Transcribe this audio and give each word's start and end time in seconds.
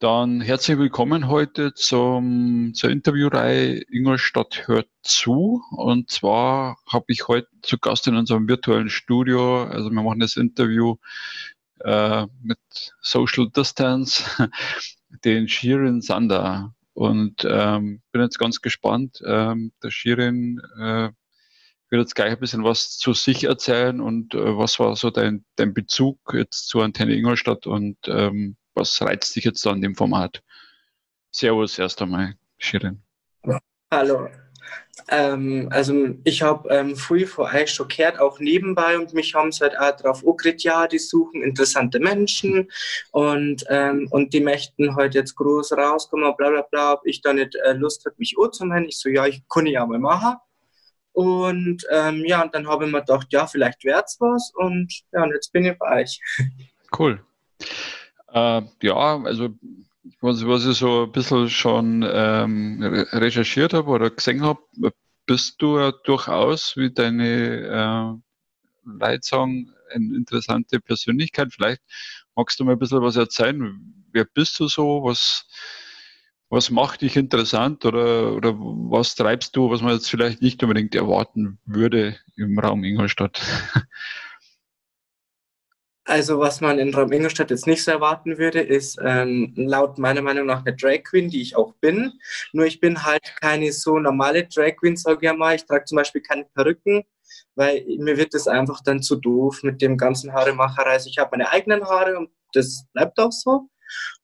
Dann 0.00 0.40
herzlich 0.40 0.78
willkommen 0.78 1.28
heute 1.28 1.74
zum, 1.74 2.72
zur 2.72 2.88
Interviewreihe 2.88 3.82
Ingolstadt 3.90 4.66
hört 4.66 4.88
zu. 5.02 5.62
Und 5.72 6.10
zwar 6.10 6.78
habe 6.90 7.04
ich 7.08 7.28
heute 7.28 7.48
zu 7.60 7.76
Gast 7.76 8.06
in 8.06 8.16
unserem 8.16 8.48
virtuellen 8.48 8.88
Studio, 8.88 9.64
also 9.64 9.90
wir 9.90 10.02
machen 10.02 10.20
das 10.20 10.38
Interview 10.38 10.96
äh, 11.80 12.26
mit 12.42 12.58
Social 13.02 13.50
Distance, 13.50 14.24
den 15.26 15.48
Shirin 15.48 16.00
Sander. 16.00 16.74
Und 16.94 17.46
ähm, 17.46 18.00
bin 18.10 18.22
jetzt 18.22 18.38
ganz 18.38 18.62
gespannt. 18.62 19.20
Ähm, 19.26 19.70
der 19.82 19.90
Shirin 19.90 20.62
äh, 20.78 21.10
wird 21.90 22.00
jetzt 22.00 22.14
gleich 22.14 22.32
ein 22.32 22.40
bisschen 22.40 22.64
was 22.64 22.96
zu 22.96 23.12
sich 23.12 23.44
erzählen 23.44 24.00
und 24.00 24.32
äh, 24.34 24.56
was 24.56 24.78
war 24.78 24.96
so 24.96 25.10
dein, 25.10 25.44
dein 25.56 25.74
Bezug 25.74 26.18
jetzt 26.32 26.68
zur 26.68 26.84
Antenne 26.84 27.14
Ingolstadt 27.14 27.66
und 27.66 27.98
ähm, 28.06 28.56
was 28.74 29.00
reizt 29.02 29.34
dich 29.36 29.44
jetzt 29.44 29.66
an 29.66 29.80
dem 29.80 29.94
Format? 29.94 30.42
Servus 31.30 31.78
erst 31.78 32.02
einmal, 32.02 32.34
Shirin. 32.58 33.02
Hallo. 33.92 34.28
Ähm, 35.08 35.68
also 35.72 36.14
ich 36.24 36.42
habe 36.42 36.68
ähm, 36.68 36.94
früh 36.96 37.26
vor 37.26 37.52
euch 37.52 37.70
schockiert, 37.70 38.20
auch 38.20 38.38
nebenbei 38.38 38.98
und 38.98 39.12
mich 39.14 39.34
haben 39.34 39.50
sie 39.50 39.64
halt 39.64 39.78
auch 39.78 39.96
drauf 39.96 40.24
angekriegt, 40.24 40.62
ja, 40.62 40.86
die 40.86 40.98
suchen 40.98 41.42
interessante 41.42 41.98
Menschen 41.98 42.70
und, 43.12 43.64
ähm, 43.68 44.08
und 44.10 44.32
die 44.32 44.40
möchten 44.40 44.94
heute 44.94 45.18
jetzt 45.18 45.34
groß 45.36 45.72
rauskommen, 45.72 46.34
bla 46.36 46.50
bla 46.50 46.62
bla, 46.62 46.92
ob 46.94 47.00
ich 47.04 47.20
da 47.22 47.32
nicht 47.32 47.56
äh, 47.56 47.72
Lust 47.72 48.04
habe, 48.04 48.16
mich 48.18 48.36
anzumelden. 48.40 48.88
Ich 48.88 48.98
so, 48.98 49.08
ja, 49.08 49.26
ich 49.26 49.42
kann 49.48 49.66
ja 49.66 49.84
mal 49.86 49.98
machen. 49.98 50.36
Und 51.12 51.84
ähm, 51.90 52.24
ja, 52.24 52.42
und 52.42 52.54
dann 52.54 52.68
habe 52.68 52.86
ich 52.86 52.92
mir 52.92 53.00
gedacht, 53.00 53.26
ja, 53.30 53.46
vielleicht 53.46 53.84
wäre 53.84 54.04
es 54.06 54.16
was 54.20 54.52
und 54.54 54.92
ja, 55.12 55.24
und 55.24 55.32
jetzt 55.32 55.52
bin 55.52 55.64
ich 55.64 55.76
bei 55.78 56.02
euch. 56.02 56.20
Cool. 56.96 57.24
Äh, 58.32 58.62
ja, 58.82 59.22
also 59.24 59.50
was, 60.20 60.46
was 60.46 60.66
ich 60.66 60.78
so 60.78 61.04
ein 61.04 61.12
bisschen 61.12 61.48
schon 61.50 62.04
ähm, 62.06 62.82
recherchiert 63.12 63.74
habe 63.74 63.90
oder 63.90 64.10
gesehen 64.10 64.42
habe, 64.42 64.60
bist 65.26 65.60
du 65.62 65.78
ja 65.78 65.92
durchaus, 66.04 66.76
wie 66.76 66.92
deine 66.92 68.20
äh, 68.86 68.90
Leute 68.90 69.20
sagen, 69.22 69.72
eine 69.92 70.16
interessante 70.16 70.80
Persönlichkeit. 70.80 71.52
Vielleicht 71.52 71.82
magst 72.34 72.58
du 72.60 72.64
mal 72.64 72.72
ein 72.72 72.78
bisschen 72.78 73.02
was 73.02 73.16
erzählen. 73.16 73.80
Wer 74.12 74.24
bist 74.24 74.58
du 74.60 74.68
so? 74.68 75.04
Was, 75.04 75.46
was 76.48 76.70
macht 76.70 77.02
dich 77.02 77.16
interessant 77.16 77.84
oder, 77.84 78.34
oder 78.34 78.54
was 78.58 79.14
treibst 79.14 79.54
du, 79.56 79.70
was 79.70 79.82
man 79.82 79.94
jetzt 79.94 80.10
vielleicht 80.10 80.42
nicht 80.42 80.62
unbedingt 80.62 80.94
erwarten 80.94 81.58
würde 81.64 82.18
im 82.36 82.58
Raum 82.58 82.84
Ingolstadt? 82.84 83.40
Also 86.10 86.40
was 86.40 86.60
man 86.60 86.80
in 86.80 86.92
Raum 86.92 87.12
Ingolstadt 87.12 87.50
jetzt 87.50 87.68
nicht 87.68 87.84
so 87.84 87.92
erwarten 87.92 88.36
würde, 88.36 88.60
ist 88.60 88.98
ähm, 89.00 89.52
laut 89.56 89.96
meiner 89.96 90.22
Meinung 90.22 90.44
nach 90.44 90.66
eine 90.66 90.74
Drag 90.74 91.04
Queen, 91.04 91.30
die 91.30 91.40
ich 91.40 91.54
auch 91.54 91.72
bin. 91.74 92.12
Nur 92.52 92.66
ich 92.66 92.80
bin 92.80 93.04
halt 93.04 93.22
keine 93.40 93.70
so 93.70 93.96
normale 93.96 94.44
Drag 94.48 94.74
Queen, 94.76 94.96
sage 94.96 95.28
ich 95.28 95.32
mal. 95.32 95.54
Ich 95.54 95.66
trage 95.66 95.84
zum 95.84 95.94
Beispiel 95.94 96.20
keine 96.20 96.46
Perücken, 96.46 97.04
weil 97.54 97.84
mir 97.98 98.16
wird 98.16 98.34
das 98.34 98.48
einfach 98.48 98.80
dann 98.82 99.02
zu 99.02 99.14
doof 99.14 99.62
mit 99.62 99.80
dem 99.82 99.96
ganzen 99.96 100.32
Haaremacherei. 100.32 100.90
Also 100.90 101.08
ich 101.08 101.18
habe 101.18 101.30
meine 101.30 101.48
eigenen 101.52 101.84
Haare 101.84 102.18
und 102.18 102.30
das 102.54 102.86
bleibt 102.92 103.20
auch 103.20 103.30
so. 103.30 103.68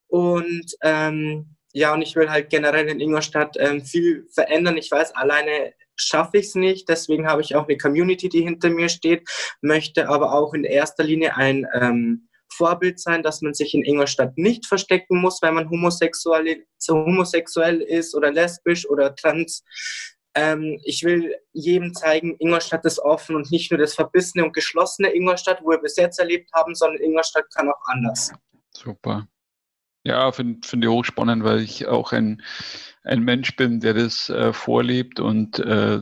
Und 0.09 0.75
ähm, 0.83 1.55
ja, 1.73 1.95
und 1.95 2.03
ich 2.03 2.17
will 2.17 2.29
halt 2.29 2.51
generell 2.51 2.89
in 2.89 2.99
Ingolstadt 2.99 3.57
ähm, 3.61 3.85
viel 3.85 4.27
verändern. 4.35 4.77
Ich 4.77 4.91
weiß, 4.91 5.15
alleine 5.15 5.73
schaffe 5.97 6.39
ich 6.39 6.47
es 6.47 6.55
nicht. 6.55 6.89
Deswegen 6.89 7.27
habe 7.27 7.43
ich 7.43 7.57
auch 7.57 7.67
eine 7.67 7.77
Community, 7.77 8.29
die 8.29 8.43
hinter 8.43 8.71
mir 8.71 8.89
steht, 8.89 9.29
möchte 9.61 10.09
aber 10.09 10.33
auch 10.33 10.55
in 10.55 10.65
erster 10.65 11.05
Linie 11.05 11.37
ein 11.37 11.67
ähm, 11.75 12.29
Vorbild 12.49 13.01
sein, 13.01 13.23
dass 13.23 13.43
man 13.43 13.55
sich 13.55 13.75
in 13.75 13.85
Ingolstadt 13.85 14.39
nicht 14.39 14.67
verstecken 14.67 15.21
muss, 15.21 15.43
weil 15.43 15.53
man 15.53 15.69
homosexuell, 15.69 16.65
homosexuell 16.89 17.81
ist 17.81 18.15
oder 18.15 18.33
lesbisch 18.33 18.89
oder 18.89 19.15
trans. 19.15 19.65
Ähm, 20.35 20.79
ich 20.85 21.03
will 21.03 21.35
jedem 21.53 21.95
zeigen, 21.95 22.37
Ingolstadt 22.39 22.85
ist 22.85 22.99
offen 22.99 23.37
und 23.37 23.51
nicht 23.51 23.71
nur 23.71 23.79
das 23.79 23.95
verbissene 23.95 24.45
und 24.45 24.53
geschlossene 24.53 25.15
Ingolstadt, 25.15 25.61
wo 25.63 25.71
wir 25.71 25.79
bis 25.79 25.97
jetzt 25.97 26.19
erlebt 26.19 26.51
haben, 26.53 26.75
sondern 26.75 27.03
Ingolstadt 27.03 27.47
kann 27.55 27.69
auch 27.69 27.83
anders. 27.87 28.33
Super. 28.71 29.27
Ja, 30.05 30.31
finde 30.31 30.67
find 30.67 30.85
ich 30.85 30.91
hochspannend, 30.91 31.43
weil 31.43 31.61
ich 31.61 31.89
auch 31.89 32.13
ein, 32.13 32.43
ein 33.07 33.23
Mensch 33.23 33.55
bin, 33.55 33.79
der 33.79 33.95
das 33.95 34.29
äh, 34.29 34.53
vorlebt 34.53 35.21
und 35.21 35.61
äh, 35.61 36.01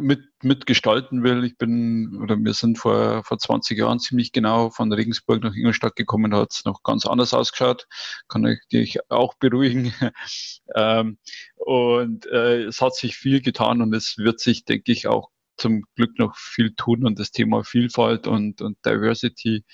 mit, 0.00 0.20
mitgestalten 0.40 1.24
will. 1.24 1.44
Ich 1.44 1.58
bin, 1.58 2.16
oder 2.22 2.36
wir 2.36 2.54
sind 2.54 2.78
vor, 2.78 3.24
vor 3.24 3.38
20 3.38 3.76
Jahren 3.76 3.98
ziemlich 3.98 4.30
genau 4.30 4.70
von 4.70 4.92
Regensburg 4.92 5.42
nach 5.42 5.54
Ingolstadt 5.54 5.96
gekommen, 5.96 6.32
hat 6.32 6.52
es 6.52 6.64
noch 6.64 6.84
ganz 6.84 7.06
anders 7.06 7.34
ausgeschaut, 7.34 7.88
kann 8.28 8.46
ich 8.46 8.60
dich 8.72 8.98
auch 9.10 9.34
beruhigen. 9.34 9.92
ähm, 10.76 11.18
und 11.56 12.26
äh, 12.26 12.62
es 12.62 12.80
hat 12.80 12.94
sich 12.94 13.16
viel 13.16 13.40
getan 13.40 13.82
und 13.82 13.92
es 13.92 14.16
wird 14.16 14.38
sich, 14.38 14.64
denke 14.64 14.92
ich, 14.92 15.08
auch 15.08 15.30
zum 15.56 15.82
Glück 15.96 16.18
noch 16.20 16.36
viel 16.36 16.72
tun 16.74 17.04
und 17.04 17.18
das 17.18 17.32
Thema 17.32 17.64
Vielfalt 17.64 18.28
und, 18.28 18.62
und 18.62 18.78
Diversity 18.86 19.64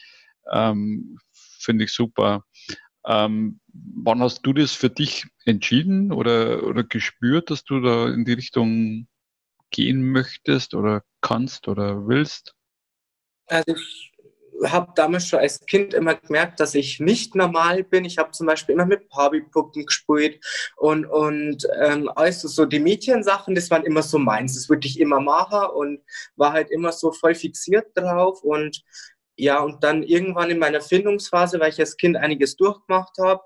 ähm, 0.51 1.19
finde 1.33 1.85
ich 1.85 1.93
super. 1.93 2.45
Ähm, 3.05 3.61
wann 3.73 4.21
hast 4.21 4.43
du 4.43 4.53
das 4.53 4.73
für 4.73 4.91
dich 4.91 5.27
entschieden 5.45 6.13
oder, 6.13 6.65
oder 6.65 6.85
gespürt, 6.85 7.51
dass 7.51 7.65
du 7.65 7.81
da 7.81 8.09
in 8.09 8.25
die 8.25 8.35
Richtung 8.35 9.09
gehen 9.71 10.13
möchtest 10.13 10.75
oder 10.75 11.03
kannst 11.21 11.69
oder 11.69 12.07
willst? 12.07 12.55
Also 13.47 13.75
ich 13.75 14.13
habe 14.65 14.93
damals 14.95 15.27
schon 15.27 15.41
als 15.41 15.61
Kind 15.67 15.95
immer 15.95 16.15
gemerkt, 16.15 16.61
dass 16.61 16.75
ich 16.75 17.01
nicht 17.01 17.35
normal 17.35 17.83
bin. 17.83 18.05
Ich 18.05 18.19
habe 18.19 18.31
zum 18.33 18.47
Beispiel 18.47 18.75
immer 18.75 18.87
mit 18.87 19.09
Barbie-Puppen 19.09 19.87
gespielt 19.87 20.45
und, 20.77 21.07
und 21.07 21.67
ähm, 21.81 22.11
also 22.15 22.49
so 22.49 22.65
die 22.65 22.79
Mädchensachen, 22.79 23.55
das 23.55 23.71
waren 23.71 23.85
immer 23.85 24.03
so 24.03 24.19
meins. 24.19 24.55
Das 24.55 24.69
würde 24.69 24.87
ich 24.87 25.01
immer 25.01 25.21
machen 25.21 25.71
und 25.75 26.01
war 26.37 26.53
halt 26.53 26.71
immer 26.71 26.93
so 26.93 27.13
voll 27.13 27.35
fixiert 27.35 27.87
drauf 27.95 28.43
und 28.43 28.83
ja, 29.37 29.61
und 29.61 29.83
dann 29.83 30.03
irgendwann 30.03 30.51
in 30.51 30.59
meiner 30.59 30.81
Findungsphase, 30.81 31.59
weil 31.61 31.71
ich 31.71 31.81
als 31.81 31.97
Kind 31.97 32.17
einiges 32.17 32.57
durchgemacht 32.57 33.17
habe 33.19 33.43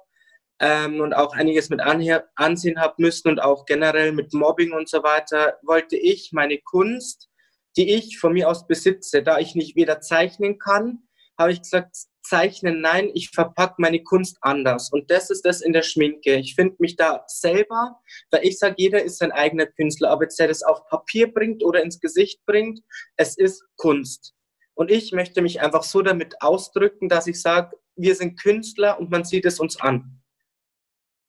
ähm, 0.60 1.00
und 1.00 1.14
auch 1.14 1.34
einiges 1.34 1.70
mit 1.70 1.80
ansehen 1.80 2.80
habe 2.80 2.94
müssen 2.98 3.28
und 3.28 3.41
auch 3.41 3.66
generell 3.66 4.12
mit 4.12 4.32
Mobbing 4.32 4.72
und 4.72 4.88
so 4.88 5.02
weiter, 5.02 5.58
wollte 5.62 5.97
ich 5.97 6.30
meine 6.32 6.58
Kunst, 6.58 7.28
die 7.76 7.94
ich 7.94 8.19
von 8.19 8.32
mir 8.32 8.48
aus 8.48 8.66
besitze, 8.66 9.22
da 9.22 9.38
ich 9.38 9.54
nicht 9.54 9.76
weder 9.76 10.00
zeichnen 10.00 10.58
kann, 10.58 11.02
habe 11.38 11.52
ich 11.52 11.60
gesagt, 11.60 11.94
zeichnen, 12.22 12.80
nein, 12.80 13.10
ich 13.14 13.30
verpacke 13.30 13.74
meine 13.78 14.03
Kunst 14.03 14.38
anders. 14.41 14.91
Und 14.91 15.10
das 15.10 15.30
ist 15.30 15.42
das 15.44 15.60
in 15.60 15.72
der 15.72 15.82
Schminke. 15.82 16.36
Ich 16.36 16.54
finde 16.54 16.76
mich 16.78 16.97
da 16.97 17.24
selber, 17.26 18.00
weil 18.30 18.44
ich 18.44 18.58
sage, 18.58 18.74
jeder 18.78 19.03
ist 19.03 19.18
sein 19.18 19.32
eigener 19.32 19.66
Künstler, 19.66 20.12
ob 20.12 20.22
jetzt 20.22 20.38
der 20.38 20.48
das 20.48 20.62
auf 20.62 20.86
Papier 20.88 21.32
bringt 21.32 21.62
oder 21.62 21.82
ins 21.82 22.00
Gesicht 22.00 22.41
bringt, 22.47 22.80
es 23.16 23.36
ist 23.36 23.62
Kunst. 23.76 24.34
Und 24.76 24.91
ich 24.91 25.12
möchte 25.12 25.41
mich 25.41 25.60
einfach 25.60 25.82
so 25.82 26.03
damit 26.03 26.42
ausdrücken, 26.42 27.09
dass 27.09 27.26
ich 27.26 27.41
sage, 27.41 27.76
wir 27.97 28.14
sind 28.14 28.38
Künstler 28.38 29.00
und 29.00 29.10
man 29.10 29.25
sieht 29.25 29.47
es 29.47 29.59
uns 29.59 29.81
an. 29.81 30.20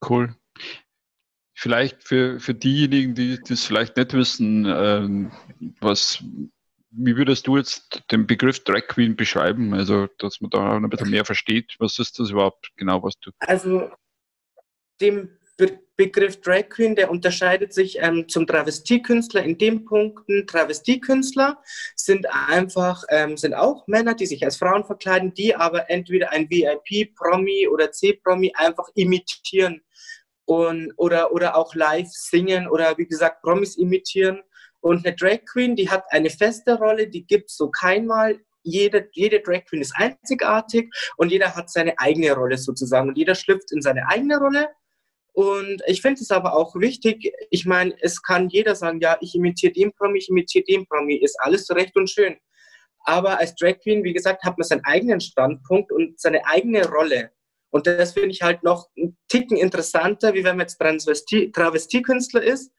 Cool. 0.08 0.36
Vielleicht 1.56 2.04
für, 2.04 2.40
für 2.42 2.54
diejenigen, 2.54 3.16
die 3.16 3.40
das 3.42 3.64
vielleicht 3.64 3.96
nicht 3.96 4.14
wissen, 4.14 4.66
ähm, 4.68 5.32
was, 5.80 6.22
wie 6.92 7.16
würdest 7.16 7.48
du 7.48 7.58
jetzt 7.58 8.04
den 8.12 8.28
Begriff 8.28 8.64
Drag 8.66 8.86
Queen 8.88 9.16
beschreiben? 9.16 9.74
Also, 9.74 10.08
dass 10.20 10.42
man 10.42 10.50
da 10.50 10.76
ein 10.76 10.90
bisschen 10.90 11.10
mehr 11.10 11.26
versteht. 11.26 11.76
Was 11.80 11.98
ist 12.00 12.20
das 12.20 12.30
überhaupt 12.32 12.72
genau, 12.76 13.02
was 13.02 13.14
du. 13.22 13.32
Also, 13.40 13.90
dem 15.00 15.30
Be 15.58 15.80
Begriff 15.98 16.40
Drag 16.42 16.70
Queen, 16.70 16.96
der 16.96 17.10
unterscheidet 17.10 17.74
sich 17.74 17.98
ähm, 18.00 18.30
zum 18.30 18.46
Travestiekünstler 18.46 19.44
in 19.44 19.58
den 19.58 19.84
Punkten. 19.84 20.46
Travestiekünstler 20.46 21.62
sind 21.96 22.28
einfach, 22.32 23.04
ähm, 23.10 23.36
sind 23.36 23.56
auch 23.56 23.88
Männer, 23.88 24.14
die 24.14 24.28
sich 24.28 24.46
als 24.46 24.58
Frauen 24.58 24.86
verkleiden, 24.86 25.34
die 25.34 25.56
aber 25.56 25.90
entweder 25.90 26.32
ein 26.32 26.50
VIP-Promi 26.50 27.68
oder 27.68 27.92
C-Promi 27.92 28.54
einfach 28.56 28.88
imitieren 28.94 29.82
und, 30.46 30.94
oder, 30.98 31.34
oder 31.34 31.58
auch 31.58 31.74
live 31.74 32.10
singen 32.10 32.68
oder 32.68 32.96
wie 32.98 33.08
gesagt 33.08 33.42
Promis 33.42 33.76
imitieren. 33.76 34.42
Und 34.80 35.06
eine 35.06 35.16
Drag 35.16 35.46
Queen, 35.52 35.76
die 35.76 35.90
hat 35.90 36.06
eine 36.12 36.30
feste 36.30 36.78
Rolle, 36.78 37.08
die 37.08 37.26
gibt 37.26 37.50
so 37.50 37.70
keinmal 37.70 38.40
jede, 38.62 39.10
jede 39.14 39.40
Drag 39.42 39.66
Queen 39.66 39.82
ist 39.82 39.96
einzigartig 39.96 40.94
und 41.18 41.32
jeder 41.32 41.56
hat 41.56 41.72
seine 41.72 41.98
eigene 41.98 42.34
Rolle 42.34 42.58
sozusagen. 42.58 43.10
Und 43.10 43.18
jeder 43.18 43.34
schlüpft 43.34 43.72
in 43.72 43.82
seine 43.82 44.08
eigene 44.08 44.38
Rolle 44.38 44.70
und 45.38 45.84
ich 45.86 46.02
finde 46.02 46.20
es 46.20 46.32
aber 46.32 46.56
auch 46.56 46.74
wichtig, 46.74 47.32
ich 47.52 47.68
meine, 47.68 47.94
es 48.02 48.24
kann 48.24 48.50
jeder 48.50 48.74
sagen, 48.74 49.00
ja, 49.02 49.20
ich 49.22 49.36
imitiere 49.36 49.72
den 49.72 49.94
Promi, 49.94 50.18
ich 50.18 50.30
imitiere 50.30 50.64
den 50.64 50.88
Promi, 50.88 51.14
ist 51.14 51.38
alles 51.40 51.70
recht 51.70 51.96
und 51.96 52.10
schön. 52.10 52.38
Aber 53.02 53.38
als 53.38 53.54
Drag 53.54 53.80
Queen, 53.84 54.04
wie 54.04 54.14
gesagt, 54.14 54.44
hat 54.44 54.58
man 54.58 54.68
seinen 54.68 54.84
eigenen 54.86 55.22
Standpunkt 55.22 55.92
und 55.92 56.20
seine 56.20 56.44
eigene 56.48 56.90
Rolle. 56.90 57.30
Und 57.70 57.86
das 57.86 58.14
finde 58.14 58.30
ich 58.30 58.42
halt 58.42 58.64
noch 58.64 58.88
einen 58.98 59.16
Ticken 59.28 59.58
interessanter, 59.58 60.34
wie 60.34 60.44
wenn 60.44 60.58
man 60.58 60.66
jetzt 60.66 60.80
Travestiekünstler 61.54 62.42
ist. 62.42 62.72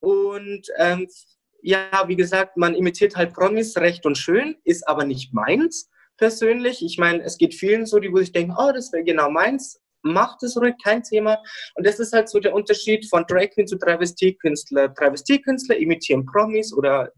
Und 0.00 0.66
ähm, 0.78 1.08
ja, 1.60 2.04
wie 2.06 2.16
gesagt, 2.16 2.56
man 2.56 2.74
imitiert 2.74 3.16
halt 3.16 3.34
Promis 3.34 3.76
recht 3.76 4.06
und 4.06 4.16
schön, 4.16 4.56
ist 4.64 4.88
aber 4.88 5.04
nicht 5.04 5.34
meins 5.34 5.90
persönlich. 6.16 6.82
Ich 6.82 6.96
meine, 6.96 7.22
es 7.22 7.36
geht 7.36 7.52
vielen 7.52 7.84
so, 7.84 7.98
die 7.98 8.10
wo 8.10 8.16
sich 8.16 8.32
denken, 8.32 8.54
oh, 8.58 8.72
das 8.72 8.94
wäre 8.94 9.04
genau 9.04 9.30
meins 9.30 9.78
macht 10.02 10.42
es 10.42 10.56
ruhig, 10.56 10.74
kein 10.82 11.02
Thema. 11.02 11.42
Und 11.74 11.86
das 11.86 11.98
ist 11.98 12.12
halt 12.12 12.28
so 12.28 12.40
der 12.40 12.54
Unterschied 12.54 13.08
von 13.08 13.24
Drag 13.26 13.50
Queen 13.50 13.66
zu 13.66 13.78
Travestiekünstler. 13.78 14.94
Travestiekünstler 14.94 15.76
imitieren 15.76 16.24
Promis 16.24 16.72
oder 16.72 17.12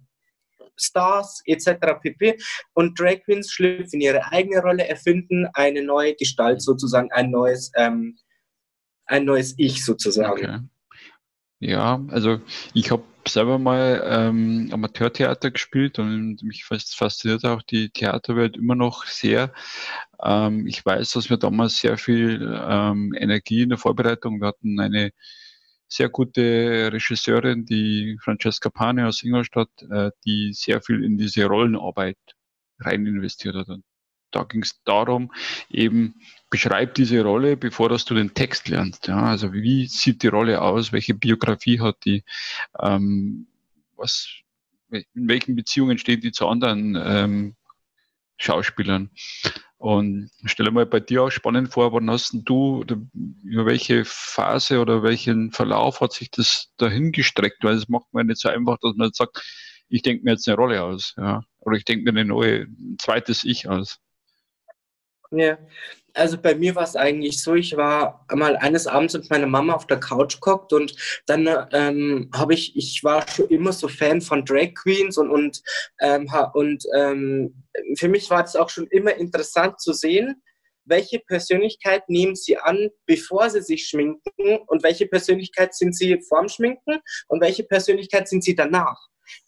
Stars 0.77 1.43
etc. 1.47 2.01
pp. 2.01 2.39
Und 2.75 2.99
Drag 2.99 3.23
Queens 3.25 3.51
schlüpfen 3.53 4.01
ihre 4.01 4.25
eigene 4.33 4.61
Rolle, 4.61 4.89
erfinden 4.89 5.47
eine 5.55 5.83
neue 5.83 6.15
Gestalt 6.15 6.63
sozusagen, 6.63 7.11
ein 7.13 7.31
neues, 7.31 7.71
ähm, 7.77 8.17
ein 9.07 9.25
neues 9.25 9.55
Ich 9.59 9.85
sozusagen. 9.85 10.31
Okay. 10.31 10.59
Ja, 11.61 12.03
also 12.09 12.41
ich 12.73 12.91
habe 12.91 13.05
selber 13.29 13.59
mal 13.59 14.03
ähm, 14.07 14.71
Amateurtheater 14.73 15.51
gespielt 15.51 15.99
und 15.99 16.43
mich 16.43 16.65
fasziniert 16.65 17.45
auch 17.45 17.63
die 17.63 17.91
Theaterwelt 17.91 18.57
immer 18.57 18.75
noch 18.75 19.05
sehr. 19.05 19.53
Ähm, 20.23 20.67
ich 20.67 20.85
weiß, 20.85 21.13
dass 21.13 21.29
wir 21.31 21.37
damals 21.37 21.79
sehr 21.79 21.99
viel 21.99 22.41
ähm, 22.67 23.15
Energie 23.15 23.63
in 23.63 23.69
der 23.71 23.79
Vorbereitung, 23.79 24.41
wir 24.41 24.49
hatten 24.49 24.81
eine 24.81 25.13
sehr 25.89 26.09
gute 26.09 26.91
Regisseurin, 26.93 27.67
die 27.67 28.17
Francesca 28.23 28.71
Pane 28.71 29.07
aus 29.07 29.23
Ingolstadt, 29.23 29.71
äh, 29.91 30.13
die 30.25 30.53
sehr 30.55 30.81
viel 30.83 31.05
in 31.05 31.19
diese 31.19 31.45
Rollenarbeit 31.47 32.19
rein 32.79 33.07
investiert 33.07 33.57
hat. 33.57 33.69
Und 33.69 33.85
da 34.31 34.45
ging 34.45 34.63
es 34.63 34.83
darum, 34.85 35.33
eben 35.71 36.15
beschreib 36.51 36.95
diese 36.95 37.23
Rolle, 37.23 37.57
bevor 37.57 37.89
dass 37.89 38.05
du 38.05 38.15
den 38.15 38.35
Text 38.35 38.69
lernst. 38.69 39.09
Ja? 39.09 39.25
Also 39.25 39.53
wie 39.53 39.87
sieht 39.87 40.23
die 40.23 40.29
Rolle 40.29 40.61
aus, 40.61 40.93
welche 40.93 41.15
Biografie 41.15 41.81
hat 41.81 42.05
die, 42.05 42.25
ähm, 42.79 43.47
was, 43.97 44.29
in 44.91 45.05
welchen 45.15 45.57
Beziehungen 45.57 45.99
stehen 45.99 46.21
die 46.21 46.33
zu 46.33 46.49
anderen 46.49 47.01
ähm, 47.03 47.57
Schauspielern. 48.41 49.11
Und 49.77 50.31
stelle 50.45 50.71
mal 50.71 50.85
bei 50.85 51.01
dir 51.01 51.23
auch 51.23 51.31
spannend 51.31 51.73
vor, 51.73 51.93
wann 51.93 52.11
hast 52.11 52.35
du, 52.45 52.85
über 53.43 53.65
welche 53.65 54.05
Phase 54.05 54.79
oder 54.81 55.03
welchen 55.03 55.53
Verlauf 55.53 56.01
hat 56.01 56.13
sich 56.13 56.31
das 56.31 56.73
dahin 56.77 57.13
gestreckt? 57.13 57.65
Weil 57.65 57.77
es 57.77 57.89
macht 57.89 58.13
man 58.13 58.27
nicht 58.27 58.41
so 58.41 58.51
einfach, 58.51 58.79
dass 58.83 58.95
man 58.97 59.13
sagt, 59.13 59.43
ich 59.89 60.03
denke 60.03 60.25
mir 60.25 60.33
jetzt 60.33 60.47
eine 60.49 60.57
Rolle 60.57 60.83
aus, 60.83 61.15
ja. 61.17 61.43
Oder 61.61 61.77
ich 61.77 61.85
denke 61.85 62.05
mir 62.05 62.11
eine 62.11 62.29
neue, 62.29 62.63
ein 62.63 62.97
zweites 62.99 63.45
Ich 63.45 63.69
aus. 63.69 63.99
Ja, 65.33 65.59
also 66.15 66.39
bei 66.39 66.55
mir 66.55 66.75
war 66.75 66.83
es 66.83 66.97
eigentlich 66.97 67.43
so, 67.43 67.55
ich 67.55 67.77
war 67.77 68.27
mal 68.35 68.57
eines 68.57 68.87
Abends 68.87 69.15
mit 69.15 69.31
meiner 69.31 69.47
Mama 69.47 69.75
auf 69.75 69.87
der 69.87 70.01
Couch 70.01 70.41
gehockt 70.41 70.73
und 70.73 70.95
dann 71.27 71.49
ähm, 71.73 72.31
habe 72.35 72.55
ich, 72.55 72.77
ich 72.77 73.05
war 73.05 73.27
schon 73.29 73.49
immer 73.49 73.73
so 73.73 73.87
Fan 73.87 74.21
von 74.21 74.45
Drag 74.45 74.75
Queens 74.75 75.19
und, 75.19 75.31
und, 75.31 75.63
ähm, 76.01 76.29
und 76.55 76.85
ähm, 76.97 77.63
für 77.97 78.09
mich 78.09 78.29
war 78.31 78.45
es 78.45 78.57
auch 78.57 78.71
schon 78.71 78.89
immer 78.89 79.15
interessant 79.15 79.81
zu 79.81 79.93
sehen, 79.93 80.43
welche 80.85 81.21
Persönlichkeit 81.21 82.09
nehmen 82.09 82.35
sie 82.35 82.59
an, 82.59 82.91
bevor 83.07 83.49
sie 83.49 83.63
sich 83.63 83.87
schminken 83.87 84.59
und 84.67 84.83
welche 84.83 85.07
Persönlichkeit 85.07 85.75
sind 85.75 85.95
sie 85.95 86.21
vorm 86.29 86.49
Schminken 86.49 87.01
und 87.29 87.41
welche 87.41 87.63
Persönlichkeit 87.63 88.29
sind 88.29 88.43
sie 88.43 88.57
danach. 88.57 88.99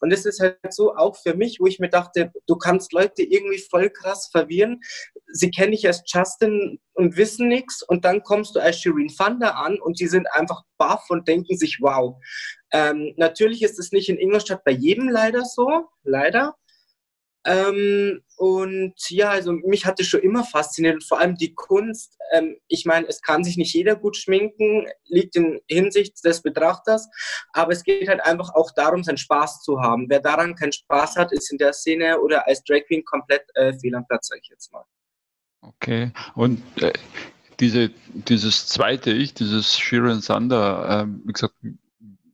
Und 0.00 0.10
das 0.10 0.24
ist 0.24 0.40
halt 0.40 0.58
so 0.70 0.94
auch 0.94 1.16
für 1.16 1.34
mich, 1.34 1.58
wo 1.60 1.66
ich 1.66 1.78
mir 1.78 1.88
dachte, 1.88 2.32
du 2.46 2.56
kannst 2.56 2.92
Leute 2.92 3.22
irgendwie 3.22 3.62
voll 3.70 3.90
krass 3.90 4.28
verwirren. 4.30 4.80
Sie 5.32 5.50
kennen 5.50 5.72
dich 5.72 5.86
als 5.86 6.02
Justin 6.06 6.80
und 6.94 7.16
wissen 7.16 7.48
nichts 7.48 7.82
und 7.82 8.04
dann 8.04 8.22
kommst 8.22 8.54
du 8.54 8.60
als 8.60 8.78
Shirin 8.78 9.08
Thunder 9.08 9.56
an 9.56 9.80
und 9.80 10.00
die 10.00 10.06
sind 10.06 10.26
einfach 10.32 10.62
baff 10.78 11.04
und 11.08 11.28
denken 11.28 11.56
sich, 11.56 11.78
wow. 11.80 12.16
Ähm, 12.72 13.14
natürlich 13.16 13.62
ist 13.62 13.78
es 13.78 13.92
nicht 13.92 14.08
in 14.08 14.18
Ingolstadt 14.18 14.64
bei 14.64 14.72
jedem 14.72 15.08
leider 15.08 15.44
so, 15.44 15.86
leider. 16.04 16.54
Ähm, 17.44 18.22
und 18.36 18.94
ja, 19.08 19.30
also 19.30 19.52
mich 19.52 19.84
hatte 19.84 20.04
schon 20.04 20.20
immer 20.20 20.44
fasziniert 20.44 20.94
und 20.94 21.04
vor 21.04 21.20
allem 21.20 21.36
die 21.36 21.54
Kunst. 21.54 22.16
Ähm, 22.32 22.56
ich 22.68 22.84
meine, 22.84 23.06
es 23.08 23.20
kann 23.20 23.42
sich 23.42 23.56
nicht 23.56 23.74
jeder 23.74 23.96
gut 23.96 24.16
schminken, 24.16 24.86
liegt 25.06 25.36
in 25.36 25.60
Hinsicht 25.68 26.24
des 26.24 26.42
Betrachters, 26.42 27.08
aber 27.52 27.72
es 27.72 27.82
geht 27.82 28.08
halt 28.08 28.20
einfach 28.24 28.54
auch 28.54 28.70
darum, 28.72 29.02
seinen 29.02 29.18
Spaß 29.18 29.62
zu 29.62 29.80
haben. 29.80 30.06
Wer 30.08 30.20
daran 30.20 30.54
keinen 30.54 30.72
Spaß 30.72 31.16
hat, 31.16 31.32
ist 31.32 31.50
in 31.50 31.58
der 31.58 31.72
Szene 31.72 32.20
oder 32.20 32.46
als 32.46 32.62
Drag 32.64 32.86
Queen 32.86 33.04
komplett 33.04 33.44
äh, 33.54 33.72
fehl 33.74 33.94
am 33.94 34.06
Platz, 34.06 34.28
sag 34.28 34.38
ich 34.42 34.48
jetzt 34.48 34.72
mal. 34.72 34.84
Okay, 35.60 36.12
und 36.34 36.60
äh, 36.80 36.92
diese, 37.60 37.90
dieses 38.14 38.66
zweite 38.66 39.12
Ich, 39.12 39.34
dieses 39.34 39.78
Sharon 39.78 40.20
Sander, 40.20 41.06
äh, 41.06 41.26
wie 41.26 41.32
gesagt, 41.32 41.54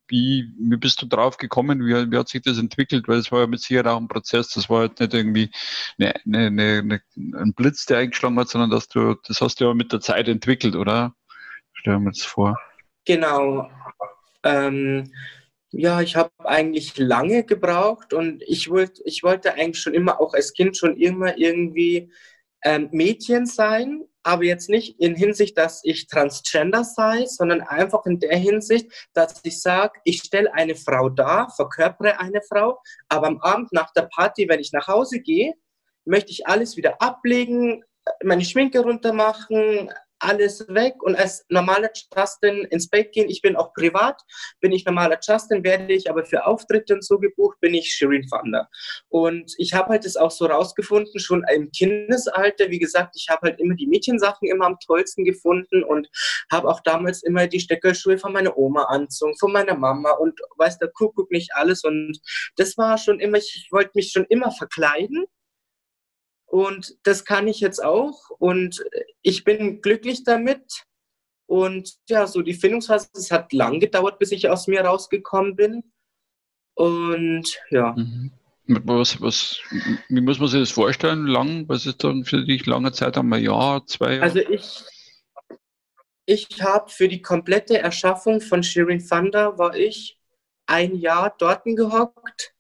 wie, 0.09 0.53
wie 0.59 0.77
bist 0.77 1.01
du 1.03 1.07
drauf 1.07 1.37
gekommen? 1.37 1.85
Wie, 1.85 2.11
wie 2.11 2.17
hat 2.17 2.29
sich 2.29 2.43
das 2.43 2.59
entwickelt? 2.59 3.09
Weil 3.09 3.19
es 3.19 3.31
war 3.31 3.41
ja 3.41 3.47
mit 3.47 3.61
Sicherheit 3.61 3.87
auch 3.87 3.99
ein 3.99 4.09
Prozess. 4.09 4.49
Das 4.51 4.69
war 4.69 4.81
halt 4.81 5.01
nicht 5.01 5.15
irgendwie 5.15 5.51
eine, 5.99 6.15
eine, 6.27 6.79
eine, 6.79 7.03
ein 7.17 7.55
Blitz, 7.55 7.87
der 7.87 7.99
eingeschlagen 7.99 8.39
hat, 8.39 8.49
sondern 8.49 8.71
dass 8.71 8.89
du, 8.89 9.15
das 9.27 9.41
hast 9.41 9.61
du 9.61 9.67
ja 9.67 9.75
mit 9.75 9.93
der 9.93 10.01
Zeit 10.01 10.29
entwickelt, 10.29 10.75
oder? 10.75 11.15
Stellen 11.75 12.03
wir 12.03 12.09
uns 12.09 12.25
vor. 12.25 12.59
Genau. 13.05 13.71
Ähm, 14.43 15.13
ja, 15.71 16.01
ich 16.01 16.17
habe 16.17 16.31
eigentlich 16.45 16.97
lange 16.97 17.45
gebraucht 17.45 18.13
und 18.15 18.43
ich 18.47 18.71
wollte, 18.71 19.03
ich 19.05 19.23
wollte 19.23 19.55
eigentlich 19.55 19.81
schon 19.81 19.95
immer 19.95 20.21
auch 20.21 20.33
als 20.35 20.55
Kind 20.55 20.77
schon 20.77 20.97
immer 20.97 21.37
irgendwie 21.37 22.11
ähm, 22.65 22.89
Mädchen 22.91 23.47
sein 23.47 24.08
aber 24.23 24.45
jetzt 24.45 24.69
nicht 24.69 25.01
in 25.01 25.15
Hinsicht, 25.15 25.57
dass 25.57 25.81
ich 25.85 26.07
transgender 26.07 26.85
sei, 26.85 27.27
sondern 27.27 27.61
einfach 27.61 28.05
in 28.07 28.19
der 28.19 28.37
Hinsicht, 28.37 28.91
dass 29.15 29.41
ich 29.43 29.61
sage, 29.61 29.99
ich 30.05 30.23
stelle 30.23 30.53
eine 30.55 30.75
Frau 30.75 31.09
dar, 31.09 31.51
verkörpere 31.51 32.21
eine 32.21 32.41
Frau, 32.43 32.81
aber 33.09 33.29
am 33.29 33.41
Abend 33.41 33.73
nach 33.73 33.93
der 33.93 34.09
Party, 34.15 34.49
wenn 34.49 34.61
ich 34.61 34.73
nach 34.73 34.89
Hause 34.89 35.21
gehe, 35.21 35.55
möchte 36.05 36.33
ich 36.33 36.47
alles 36.47 36.77
wieder 36.77 37.01
ablegen, 37.01 37.85
meine 38.23 38.45
Schminke 38.45 38.81
runter 38.81 39.13
machen, 39.13 39.91
alles 40.21 40.67
weg 40.69 41.03
und 41.03 41.17
als 41.17 41.45
normaler 41.49 41.91
Justin 42.15 42.65
ins 42.71 42.89
Bett 42.89 43.13
gehen. 43.13 43.29
Ich 43.29 43.43
bin 43.43 43.57
auch 43.57 43.73
privat, 43.73 44.21
bin 44.61 44.73
ich 44.73 44.85
normaler 44.85 45.19
Justin, 45.23 45.65
werde 45.65 45.93
ich 45.93 46.11
aber 46.11 46.25
für 46.25 46.47
Auftritte 46.47 46.95
und 46.95 47.05
so 47.05 47.19
gebucht, 47.19 47.59
bin 47.61 47.75
ich 47.75 47.93
Shirin 47.93 48.27
Fander. 48.29 48.69
Und 49.09 49.55
ich 49.59 49.75
habe 49.75 49.91
halt 49.91 50.05
das 50.05 50.17
auch 50.17 50.31
so 50.31 50.47
rausgefunden, 50.47 51.19
schon 51.21 51.45
im 51.55 51.71
Kindesalter. 51.71 52.71
Wie 52.71 52.79
gesagt, 52.79 53.15
ich 53.17 53.29
habe 53.29 53.49
halt 53.49 53.61
immer 53.61 53.75
die 53.75 53.87
Mädchensachen 53.87 54.49
immer 54.49 54.67
am 54.67 54.79
tollsten 54.85 55.25
gefunden 55.25 55.85
und 55.85 56.09
habe 56.51 56.69
auch 56.69 56.81
damals 56.81 57.23
immer 57.23 57.47
die 57.47 57.61
Steckerschuhe 57.61 58.19
von 58.19 58.33
meiner 58.33 58.57
Oma 58.57 58.85
anzogen, 58.85 59.37
von 59.39 59.53
meiner 59.53 59.77
Mama 59.77 60.11
und 60.13 60.39
weiß 60.57 60.79
der 60.79 60.89
Kuckuck 60.89 61.31
nicht 61.31 61.51
alles. 61.55 61.85
Und 61.85 62.19
das 62.57 62.77
war 62.77 62.99
schon 62.99 63.21
immer, 63.21 63.39
ich 63.39 63.69
wollte 63.71 63.93
mich 63.95 64.13
schon 64.13 64.27
immer 64.29 64.51
verkleiden 64.51 65.27
und 66.49 66.97
das 67.03 67.27
kann 67.27 67.47
ich 67.47 67.61
jetzt 67.61 67.85
auch 67.85 68.31
und 68.39 68.83
ich 69.23 69.45
bin 69.45 69.83
glücklich 69.83 70.25
damit. 70.25 70.85
Und 71.47 71.95
ja, 72.09 72.27
so 72.27 72.43
die 72.43 72.55
Findungsphase, 72.55 73.09
es 73.15 73.31
hat 73.31 73.53
lang 73.53 73.81
gedauert, 73.81 74.19
bis 74.19 74.33
ich 74.33 74.49
aus 74.49 74.67
mir 74.67 74.83
rausgekommen 74.83 75.57
bin. 75.57 75.83
Und 76.75 77.59
ja. 77.71 77.93
Mhm. 77.93 78.33
Was, 78.67 79.21
was, 79.23 79.61
wie 80.09 80.21
muss 80.21 80.39
man 80.39 80.49
sich 80.49 80.61
das 80.61 80.71
vorstellen? 80.71 81.27
Lang? 81.27 81.67
Was 81.69 81.87
ist 81.87 82.05
dann 82.05 82.25
für 82.25 82.45
dich 82.45 82.67
lange 82.67 82.93
Zeit? 82.93 83.17
Ein 83.17 83.33
Jahr, 83.33 83.87
zwei 83.87 84.15
Jahre? 84.15 84.23
Also 84.25 84.41
ich, 84.41 84.85
ich 86.27 86.63
habe 86.63 86.91
für 86.91 87.09
die 87.09 87.23
komplette 87.23 87.79
Erschaffung 87.79 88.43
von 88.43 88.63
Shirin 88.63 89.07
Thunder 89.07 89.57
war 89.59 89.75
ich 89.75 90.19
ein 90.67 90.97
Jahr 90.97 91.35
dort 91.39 91.65
gehockt 91.65 92.55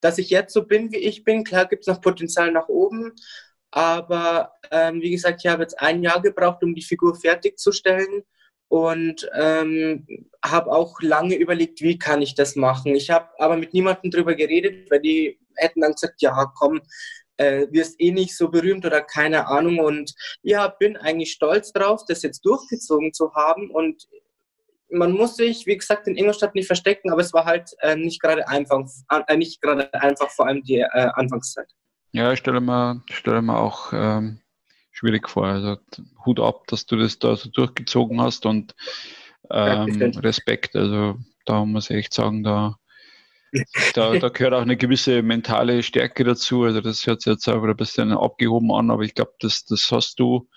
dass 0.00 0.18
ich 0.18 0.30
jetzt 0.30 0.52
so 0.52 0.66
bin, 0.66 0.92
wie 0.92 0.98
ich 0.98 1.24
bin. 1.24 1.44
Klar 1.44 1.66
gibt 1.66 1.82
es 1.82 1.86
noch 1.86 2.00
Potenzial 2.00 2.52
nach 2.52 2.68
oben, 2.68 3.12
aber 3.70 4.52
ähm, 4.70 5.00
wie 5.00 5.10
gesagt, 5.10 5.42
ich 5.44 5.50
habe 5.50 5.62
jetzt 5.62 5.80
ein 5.80 6.02
Jahr 6.02 6.20
gebraucht, 6.20 6.62
um 6.62 6.74
die 6.74 6.82
Figur 6.82 7.14
fertigzustellen 7.14 8.24
und 8.68 9.28
ähm, 9.34 10.06
habe 10.44 10.70
auch 10.70 11.00
lange 11.02 11.34
überlegt, 11.34 11.80
wie 11.80 11.98
kann 11.98 12.22
ich 12.22 12.34
das 12.34 12.56
machen. 12.56 12.94
Ich 12.94 13.10
habe 13.10 13.28
aber 13.38 13.56
mit 13.56 13.74
niemandem 13.74 14.10
drüber 14.10 14.34
geredet, 14.34 14.90
weil 14.90 15.00
die 15.00 15.38
hätten 15.56 15.80
dann 15.80 15.92
gesagt, 15.92 16.22
ja, 16.22 16.52
komm, 16.56 16.80
äh, 17.36 17.66
wirst 17.70 18.00
eh 18.00 18.12
nicht 18.12 18.36
so 18.36 18.48
berühmt 18.48 18.84
oder 18.84 19.00
keine 19.00 19.46
Ahnung. 19.48 19.78
Und 19.78 20.14
ja, 20.42 20.68
bin 20.68 20.96
eigentlich 20.96 21.32
stolz 21.32 21.72
drauf, 21.72 22.04
das 22.06 22.22
jetzt 22.22 22.44
durchgezogen 22.44 23.12
zu 23.12 23.34
haben 23.34 23.70
und 23.70 24.06
man 24.92 25.12
muss 25.12 25.36
sich, 25.36 25.66
wie 25.66 25.76
gesagt, 25.76 26.06
in 26.06 26.16
Ingolstadt 26.16 26.54
nicht 26.54 26.66
verstecken, 26.66 27.10
aber 27.10 27.20
es 27.20 27.32
war 27.32 27.44
halt 27.44 27.74
äh, 27.80 27.96
nicht 27.96 28.20
gerade 28.20 28.46
einfach, 28.48 28.86
äh, 29.26 29.36
nicht 29.36 29.60
gerade 29.60 29.92
einfach, 29.94 30.30
vor 30.30 30.46
allem 30.46 30.62
die 30.62 30.78
äh, 30.78 31.10
Anfangszeit. 31.14 31.68
Ja, 32.12 32.32
ich 32.32 32.40
stelle 32.40 32.60
mir, 32.60 33.02
stelle 33.10 33.42
mir 33.42 33.56
auch 33.56 33.92
ähm, 33.92 34.40
schwierig 34.90 35.28
vor. 35.28 35.46
Also 35.46 35.76
Hut 36.26 36.40
ab, 36.40 36.66
dass 36.66 36.86
du 36.86 36.96
das 36.96 37.18
da 37.18 37.36
so 37.36 37.48
durchgezogen 37.50 38.20
hast 38.20 38.46
und 38.46 38.74
ähm, 39.50 40.12
Respekt. 40.16 40.74
Also 40.76 41.18
da 41.46 41.64
muss 41.64 41.90
ich 41.90 41.96
echt 41.96 42.14
sagen, 42.14 42.42
da, 42.42 42.76
da, 43.94 44.16
da 44.18 44.28
gehört 44.28 44.54
auch 44.54 44.62
eine 44.62 44.76
gewisse 44.76 45.22
mentale 45.22 45.82
Stärke 45.82 46.24
dazu. 46.24 46.64
Also 46.64 46.80
das 46.80 47.06
hört 47.06 47.22
sich 47.22 47.32
jetzt 47.32 47.48
auch 47.48 47.62
ein 47.62 47.76
bisschen 47.76 48.12
abgehoben 48.12 48.72
an, 48.72 48.90
aber 48.90 49.02
ich 49.02 49.14
glaube, 49.14 49.34
das, 49.40 49.64
das 49.64 49.90
hast 49.92 50.18
du 50.18 50.48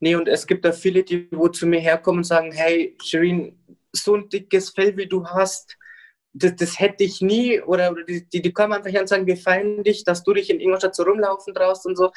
Nee, 0.00 0.14
und 0.14 0.28
es 0.28 0.46
gibt 0.46 0.64
da 0.64 0.72
viele, 0.72 1.02
die 1.02 1.28
wo 1.30 1.48
zu 1.48 1.66
mir 1.66 1.80
herkommen 1.80 2.20
und 2.20 2.24
sagen, 2.24 2.52
hey, 2.52 2.96
Shirin, 3.02 3.58
so 3.92 4.16
ein 4.16 4.28
dickes 4.28 4.70
Fell 4.70 4.96
wie 4.96 5.06
du 5.06 5.26
hast, 5.26 5.76
das, 6.34 6.56
das 6.56 6.80
hätte 6.80 7.04
ich 7.04 7.20
nie, 7.20 7.60
oder, 7.60 7.94
die, 8.08 8.26
die, 8.28 8.40
die 8.40 8.52
kommen 8.52 8.72
einfach 8.72 8.90
her 8.90 9.02
und 9.02 9.08
sagen, 9.08 9.26
wir 9.26 9.36
feiern 9.36 9.84
dich, 9.84 10.04
dass 10.04 10.22
du 10.22 10.32
dich 10.32 10.48
in 10.48 10.60
Ingolstadt 10.60 10.96
so 10.96 11.02
rumlaufen 11.02 11.54
traust 11.54 11.86
und 11.86 11.96
so. 11.96 12.10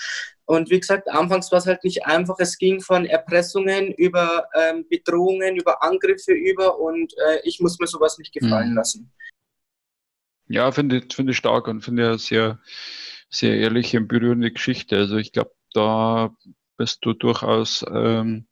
Und 0.45 0.69
wie 0.69 0.79
gesagt, 0.79 1.09
anfangs 1.09 1.51
war 1.51 1.59
es 1.59 1.65
halt 1.65 1.83
nicht 1.83 2.05
einfach. 2.05 2.35
Es 2.39 2.57
ging 2.57 2.79
von 2.79 3.05
Erpressungen 3.05 3.91
über 3.93 4.47
ähm, 4.55 4.85
Bedrohungen, 4.89 5.57
über 5.57 5.83
Angriffe 5.83 6.31
über 6.31 6.79
und 6.79 7.13
äh, 7.13 7.39
ich 7.43 7.59
muss 7.59 7.79
mir 7.79 7.87
sowas 7.87 8.17
nicht 8.17 8.33
gefallen 8.33 8.71
mhm. 8.71 8.75
lassen. 8.77 9.11
Ja, 10.47 10.71
finde 10.71 10.97
ich, 10.97 11.13
finde 11.13 11.31
ich 11.31 11.37
stark 11.37 11.67
und 11.67 11.81
finde 11.81 12.03
ja 12.03 12.17
sehr, 12.17 12.59
sehr 13.29 13.57
ehrliche 13.57 13.97
und 13.97 14.07
berührende 14.07 14.51
Geschichte. 14.51 14.95
Also 14.95 15.17
ich 15.17 15.33
glaube, 15.33 15.51
da 15.73 16.33
bist 16.77 16.99
du 17.05 17.13
durchaus 17.13 17.85
ähm, 17.89 18.47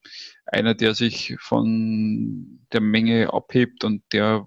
einer, 0.45 0.73
der 0.73 0.93
sich 0.95 1.35
von 1.39 2.59
der 2.71 2.81
Menge 2.81 3.33
abhebt 3.33 3.83
und 3.83 4.03
der 4.11 4.45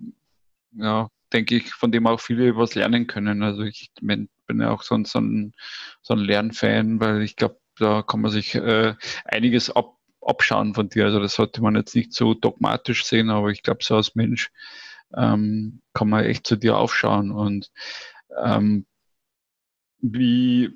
ja, 0.73 1.09
denke 1.33 1.56
ich, 1.56 1.73
von 1.73 1.92
dem 1.92 2.06
auch 2.06 2.21
viele 2.21 2.56
was 2.56 2.75
lernen 2.75 3.06
können. 3.06 3.42
Also 3.42 3.62
ich 3.62 3.90
bin, 4.00 4.28
ja 4.49 4.71
auch 4.71 4.83
so 4.83 4.95
ein, 4.95 5.04
so 5.04 5.21
ein, 5.21 5.54
so 6.02 6.14
ein 6.14 6.21
Lernfan, 6.21 7.00
weil 7.00 7.23
ich 7.23 7.37
glaube, 7.37 7.59
da 7.78 8.02
kann 8.02 8.21
man 8.21 8.30
sich 8.30 8.54
äh, 8.54 8.95
einiges 9.25 9.71
ab, 9.71 9.97
abschauen 10.21 10.75
von 10.75 10.88
dir. 10.88 11.04
Also 11.04 11.21
das 11.21 11.35
sollte 11.35 11.62
man 11.62 11.76
jetzt 11.76 11.95
nicht 11.95 12.12
so 12.12 12.35
dogmatisch 12.35 13.04
sehen, 13.04 13.30
aber 13.30 13.50
ich 13.50 13.62
glaube, 13.62 13.83
so 13.83 13.97
als 13.97 14.14
Mensch 14.14 14.50
ähm, 15.14 15.80
kann 15.95 16.09
man 16.09 16.25
echt 16.25 16.47
zu 16.47 16.56
dir 16.56 16.76
aufschauen. 16.76 17.30
Und 17.30 17.71
ähm, 18.42 18.87
wie, 19.99 20.73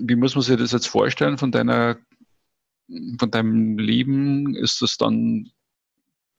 wie 0.00 0.16
muss 0.16 0.34
man 0.34 0.42
sich 0.42 0.56
das 0.56 0.72
jetzt 0.72 0.88
vorstellen 0.88 1.38
von 1.38 1.52
deiner 1.52 1.98
von 3.18 3.30
deinem 3.30 3.78
Leben? 3.78 4.54
Ist 4.56 4.82
das 4.82 4.96
dann 4.96 5.50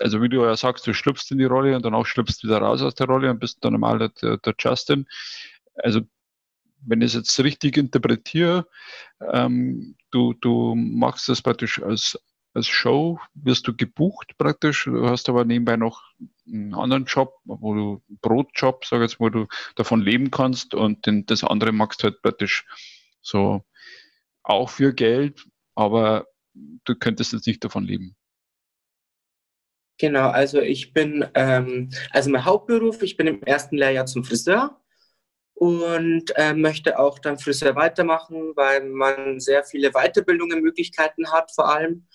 also 0.01 0.21
wie 0.21 0.29
du 0.29 0.43
ja 0.43 0.55
sagst, 0.57 0.87
du 0.87 0.93
schlüpfst 0.93 1.31
in 1.31 1.37
die 1.37 1.45
Rolle 1.45 1.75
und 1.75 1.85
dann 1.85 1.93
auch 1.93 2.05
schlüpfst 2.05 2.43
wieder 2.43 2.57
raus 2.57 2.81
aus 2.81 2.95
der 2.95 3.07
Rolle 3.07 3.29
und 3.29 3.39
bist 3.39 3.59
dann 3.61 3.73
normal 3.73 4.09
der, 4.21 4.37
der 4.37 4.55
Justin. 4.57 5.07
Also 5.75 6.01
wenn 6.83 7.01
ich 7.01 7.07
es 7.07 7.13
jetzt 7.13 7.39
richtig 7.43 7.77
interpretiere, 7.77 8.67
ähm, 9.31 9.95
du, 10.09 10.33
du 10.33 10.75
machst 10.75 11.29
das 11.29 11.41
praktisch 11.41 11.81
als, 11.81 12.19
als 12.53 12.67
Show, 12.67 13.19
wirst 13.35 13.67
du 13.67 13.75
gebucht 13.75 14.37
praktisch, 14.37 14.85
du 14.85 15.07
hast 15.07 15.29
aber 15.29 15.45
nebenbei 15.45 15.77
noch 15.77 16.01
einen 16.47 16.73
anderen 16.73 17.05
Job, 17.05 17.35
wo 17.45 17.75
du 17.75 18.03
Brotjob, 18.21 18.85
sag 18.85 19.01
jetzt, 19.01 19.19
wo 19.19 19.29
du 19.29 19.47
davon 19.75 20.01
leben 20.01 20.31
kannst 20.31 20.73
und 20.73 21.05
den, 21.05 21.25
das 21.27 21.43
andere 21.43 21.71
machst 21.71 22.03
halt 22.03 22.21
praktisch 22.21 22.65
so 23.21 23.63
auch 24.43 24.71
für 24.71 24.93
Geld, 24.93 25.45
aber 25.75 26.25
du 26.53 26.95
könntest 26.95 27.33
jetzt 27.33 27.47
nicht 27.47 27.63
davon 27.63 27.85
leben. 27.85 28.15
Genau, 29.97 30.29
also 30.29 30.59
ich 30.59 30.93
bin, 30.93 31.25
ähm, 31.35 31.91
also 32.09 32.31
mein 32.31 32.43
Hauptberuf, 32.43 33.03
ich 33.03 33.17
bin 33.17 33.27
im 33.27 33.43
ersten 33.43 33.77
Lehrjahr 33.77 34.07
zum 34.07 34.23
Friseur 34.23 34.81
und 35.53 36.35
äh, 36.37 36.55
möchte 36.55 36.97
auch 36.97 37.19
dann 37.19 37.37
Friseur 37.37 37.75
weitermachen, 37.75 38.53
weil 38.55 38.83
man 38.89 39.39
sehr 39.39 39.63
viele 39.63 39.91
Weiterbildungen, 39.91 40.63
Möglichkeiten 40.63 41.31
hat 41.31 41.51
vor 41.51 41.69
allem. 41.69 42.07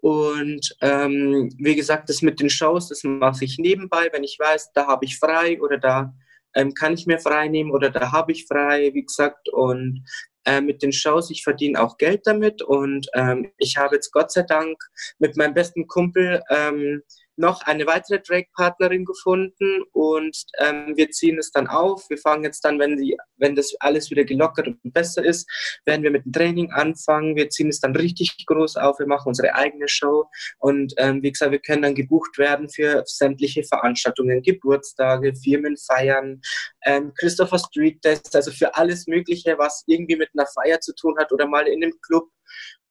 Und 0.00 0.74
ähm, 0.80 1.54
wie 1.58 1.76
gesagt, 1.76 2.08
das 2.08 2.22
mit 2.22 2.40
den 2.40 2.50
Shows, 2.50 2.88
das 2.88 3.04
mache 3.04 3.44
ich 3.44 3.58
nebenbei, 3.58 4.08
wenn 4.12 4.24
ich 4.24 4.36
weiß, 4.38 4.72
da 4.72 4.88
habe 4.88 5.04
ich 5.04 5.18
frei 5.18 5.60
oder 5.60 5.78
da 5.78 6.12
ähm, 6.54 6.74
kann 6.74 6.94
ich 6.94 7.06
mir 7.06 7.20
frei 7.20 7.46
nehmen 7.46 7.70
oder 7.70 7.90
da 7.90 8.10
habe 8.10 8.32
ich 8.32 8.46
frei, 8.46 8.90
wie 8.92 9.04
gesagt. 9.04 9.48
Und 9.50 10.04
äh, 10.44 10.60
mit 10.60 10.82
den 10.82 10.92
Shows. 10.92 11.30
Ich 11.30 11.42
verdiene 11.42 11.80
auch 11.80 11.98
Geld 11.98 12.26
damit 12.26 12.62
und 12.62 13.08
ähm, 13.14 13.52
ich 13.58 13.76
habe 13.76 13.96
jetzt 13.96 14.12
Gott 14.12 14.30
sei 14.30 14.42
Dank 14.42 14.76
mit 15.18 15.36
meinem 15.36 15.54
besten 15.54 15.86
Kumpel 15.86 16.42
ähm, 16.50 17.02
noch 17.40 17.62
eine 17.62 17.86
weitere 17.86 18.20
Drag-Partnerin 18.20 19.04
gefunden 19.04 19.82
und 19.92 20.36
ähm, 20.58 20.92
wir 20.96 21.10
ziehen 21.10 21.38
es 21.38 21.50
dann 21.50 21.66
auf. 21.66 22.08
Wir 22.08 22.18
fangen 22.18 22.44
jetzt 22.44 22.64
dann, 22.64 22.78
wenn, 22.78 22.96
die, 22.96 23.16
wenn 23.36 23.56
das 23.56 23.74
alles 23.80 24.10
wieder 24.10 24.24
gelockert 24.24 24.68
und 24.68 24.78
besser 24.84 25.24
ist, 25.24 25.50
werden 25.84 26.02
wir 26.02 26.10
mit 26.10 26.24
dem 26.24 26.32
Training 26.32 26.70
anfangen. 26.70 27.34
Wir 27.34 27.50
ziehen 27.50 27.68
es 27.68 27.80
dann 27.80 27.96
richtig 27.96 28.44
groß 28.46 28.76
auf. 28.76 28.98
Wir 28.98 29.06
machen 29.06 29.28
unsere 29.28 29.54
eigene 29.54 29.88
Show 29.88 30.26
und 30.58 30.92
ähm, 30.98 31.22
wie 31.22 31.32
gesagt, 31.32 31.52
wir 31.52 31.58
können 31.58 31.82
dann 31.82 31.94
gebucht 31.94 32.38
werden 32.38 32.68
für 32.68 33.02
sämtliche 33.06 33.64
Veranstaltungen, 33.64 34.42
Geburtstage, 34.42 35.34
Firmenfeiern, 35.34 36.40
ähm, 36.84 37.12
Christopher 37.18 37.58
Street 37.58 38.02
Test, 38.02 38.36
also 38.36 38.50
für 38.50 38.74
alles 38.76 39.06
Mögliche, 39.06 39.56
was 39.58 39.82
irgendwie 39.86 40.16
mit 40.16 40.28
einer 40.34 40.46
Feier 40.46 40.80
zu 40.80 40.94
tun 40.94 41.16
hat 41.18 41.32
oder 41.32 41.46
mal 41.46 41.66
in 41.66 41.82
einem 41.82 41.94
Club 42.02 42.28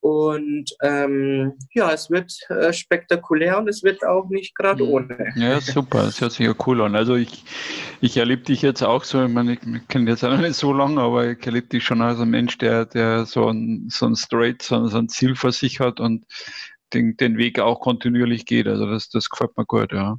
und 0.02 0.66
ähm, 0.82 1.54
ja, 1.74 1.92
es 1.92 2.10
wird 2.10 2.32
äh, 2.50 2.72
spektakulär 2.72 3.58
und 3.58 3.68
es 3.68 3.84
wird 3.84 4.06
auch 4.06 4.30
nicht 4.30 4.56
gerade 4.56 4.84
mhm. 4.84 4.90
ohne. 4.90 5.34
Ja, 5.36 5.60
super, 5.60 6.04
das 6.04 6.22
hört 6.22 6.32
sich 6.32 6.46
ja 6.46 6.54
cool 6.66 6.82
an. 6.82 6.96
Also 6.96 7.16
ich, 7.16 7.44
ich 8.00 8.16
erlebe 8.16 8.44
dich 8.44 8.62
jetzt 8.62 8.82
auch 8.82 9.04
so, 9.04 9.24
ich 9.24 9.32
meine, 9.32 9.54
ich 9.54 9.88
kenne 9.90 10.10
jetzt 10.10 10.24
auch 10.24 10.38
nicht 10.38 10.56
so 10.56 10.72
lange, 10.72 11.02
aber 11.02 11.32
ich 11.32 11.46
erlebe 11.46 11.68
dich 11.68 11.84
schon 11.84 12.02
als 12.02 12.20
ein 12.20 12.30
Mensch, 12.30 12.58
der, 12.58 12.86
der 12.86 13.26
so 13.26 13.50
ein, 13.50 13.88
so 13.90 14.06
ein 14.06 14.16
Straight, 14.16 14.62
so 14.62 14.76
ein, 14.76 14.88
so 14.88 14.98
ein 14.98 15.10
Ziel 15.10 15.36
vor 15.36 15.52
sich 15.52 15.80
hat 15.80 16.00
und 16.00 16.26
den, 16.94 17.18
den 17.18 17.38
Weg 17.38 17.60
auch 17.60 17.82
kontinuierlich 17.82 18.46
geht. 18.46 18.68
Also 18.68 18.86
das, 18.86 19.10
das 19.10 19.30
gefällt 19.30 19.58
mir 19.58 19.66
gut, 19.66 19.92
ja. 19.92 20.18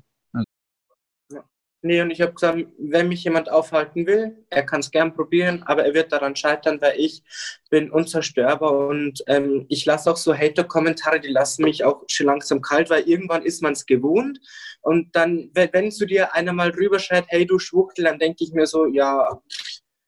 Nee, 1.82 2.02
und 2.02 2.10
ich 2.10 2.20
habe 2.20 2.34
gesagt, 2.34 2.66
wenn 2.78 3.08
mich 3.08 3.24
jemand 3.24 3.50
aufhalten 3.50 4.06
will, 4.06 4.44
er 4.50 4.64
kann 4.66 4.80
es 4.80 4.90
gern 4.90 5.14
probieren, 5.14 5.62
aber 5.62 5.82
er 5.86 5.94
wird 5.94 6.12
daran 6.12 6.36
scheitern, 6.36 6.78
weil 6.82 6.92
ich 6.98 7.22
bin 7.70 7.90
unzerstörbar 7.90 8.88
und 8.88 9.22
ähm, 9.28 9.64
ich 9.70 9.86
lasse 9.86 10.10
auch 10.10 10.18
so 10.18 10.34
Hater-Kommentare, 10.34 11.20
die 11.20 11.32
lassen 11.32 11.64
mich 11.64 11.82
auch 11.84 12.04
schon 12.06 12.26
langsam 12.26 12.60
kalt, 12.60 12.90
weil 12.90 13.08
irgendwann 13.08 13.44
ist 13.44 13.62
man 13.62 13.72
es 13.72 13.86
gewohnt 13.86 14.40
und 14.82 15.16
dann, 15.16 15.50
wenn 15.54 15.90
zu 15.90 16.04
dir 16.04 16.34
einer 16.34 16.52
mal 16.52 16.68
rüberschreit, 16.68 17.24
hey 17.28 17.46
du 17.46 17.58
Schwuchtel, 17.58 18.04
dann 18.04 18.18
denke 18.18 18.44
ich 18.44 18.52
mir 18.52 18.66
so, 18.66 18.84
ja, 18.84 19.40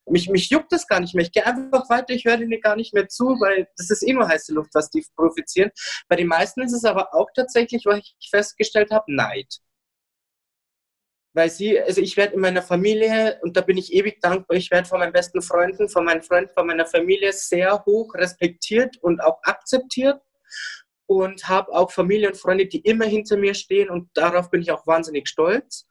mich, 0.07 0.29
mich 0.29 0.51
juckt 0.51 0.73
das 0.73 0.87
gar 0.87 1.01
nicht 1.01 1.15
mehr. 1.15 1.25
Ich 1.25 1.33
gehe 1.33 1.47
einfach 1.47 1.89
weiter, 1.89 2.13
ich 2.13 2.27
höre 2.27 2.37
denen 2.37 2.61
gar 2.61 2.77
nicht 2.77 2.93
mehr 2.93 3.09
zu, 3.09 3.25
weil 3.41 3.67
das 3.79 3.89
ist 3.89 4.07
eh 4.07 4.13
nur 4.13 4.29
heiße 4.29 4.53
Luft, 4.53 4.75
was 4.75 4.91
die 4.91 5.07
profitieren. 5.17 5.71
Bei 6.09 6.17
den 6.17 6.27
meisten 6.27 6.61
ist 6.63 6.73
es 6.73 6.85
aber 6.85 7.15
auch 7.15 7.29
tatsächlich, 7.35 7.87
was 7.87 7.99
ich 7.99 8.29
festgestellt 8.31 8.91
habe, 8.91 9.15
Neid 9.15 9.63
weil 11.35 11.51
sie, 11.51 11.81
also 11.81 12.01
ich 12.01 12.17
werde 12.17 12.35
in 12.35 12.41
meiner 12.41 12.63
Familie, 12.63 13.39
und 13.43 13.57
da 13.57 13.63
bin 13.63 13.79
ich 13.79 13.93
ewig 13.93 14.21
dankbar, 14.21 14.57
ich 14.57 14.71
werde 14.71 14.89
von 14.89 14.99
meinen 14.99 15.13
besten 15.13 15.43
Freunden, 15.43 15.89
von 15.89 16.05
meinen 16.05 16.23
Freunden, 16.23 16.53
von 16.55 16.67
meiner 16.67 16.87
Familie 16.87 17.33
sehr 17.33 17.85
hoch 17.85 18.15
respektiert 18.15 18.97
und 18.99 19.21
auch 19.23 19.39
akzeptiert 19.43 20.21
und 21.07 21.49
habe 21.49 21.73
auch 21.73 21.91
Familie 21.91 22.29
und 22.29 22.37
Freunde, 22.37 22.67
die 22.67 22.81
immer 22.81 23.07
hinter 23.07 23.37
mir 23.37 23.55
stehen 23.55 23.91
und 23.91 24.09
darauf 24.15 24.51
bin 24.51 24.63
ich 24.63 24.71
auch 24.71 24.87
wahnsinnig 24.87 25.29
stolz. 25.29 25.87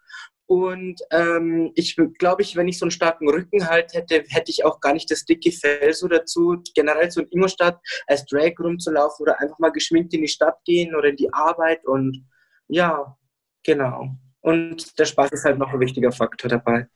Und 0.48 1.00
ähm, 1.12 1.71
ich 1.75 1.95
glaube, 2.19 2.41
ich, 2.41 2.57
wenn 2.57 2.67
ich 2.67 2.77
so 2.77 2.83
einen 2.83 2.91
starken 2.91 3.29
Rücken 3.29 3.69
halt 3.69 3.93
hätte, 3.93 4.25
hätte 4.27 4.51
ich 4.51 4.65
auch 4.65 4.81
gar 4.81 4.91
nicht 4.91 5.10
das 5.10 5.24
dicke 5.24 5.50
Fell 5.50 5.93
so 5.93 6.10
dazu, 6.10 6.62
generell 6.75 7.10
so 7.10 7.21
in 7.21 7.29
Ingolstadt 7.29 7.79
als 8.05 8.25
Drag 8.25 8.60
rumzulaufen 8.60 9.24
oder 9.24 9.39
einfach 9.39 9.60
mal 9.60 9.71
geschminkt 9.71 10.13
in 10.13 10.24
die 10.24 10.27
Stadt 10.27 10.57
gehen 10.65 10.93
oder 10.93 11.07
in 11.07 11.15
die 11.15 11.31
Arbeit 11.33 11.86
und 11.86 12.27
ja, 12.67 13.15
genau. 13.63 14.10
Und 14.41 14.98
der 15.00 15.05
Spaß 15.05 15.31
ist 15.31 15.45
halt 15.45 15.57
noch 15.57 15.74
ein 15.74 15.79
wichtiger 15.79 16.12
Faktor 16.12 16.50
dabei. 16.50 16.88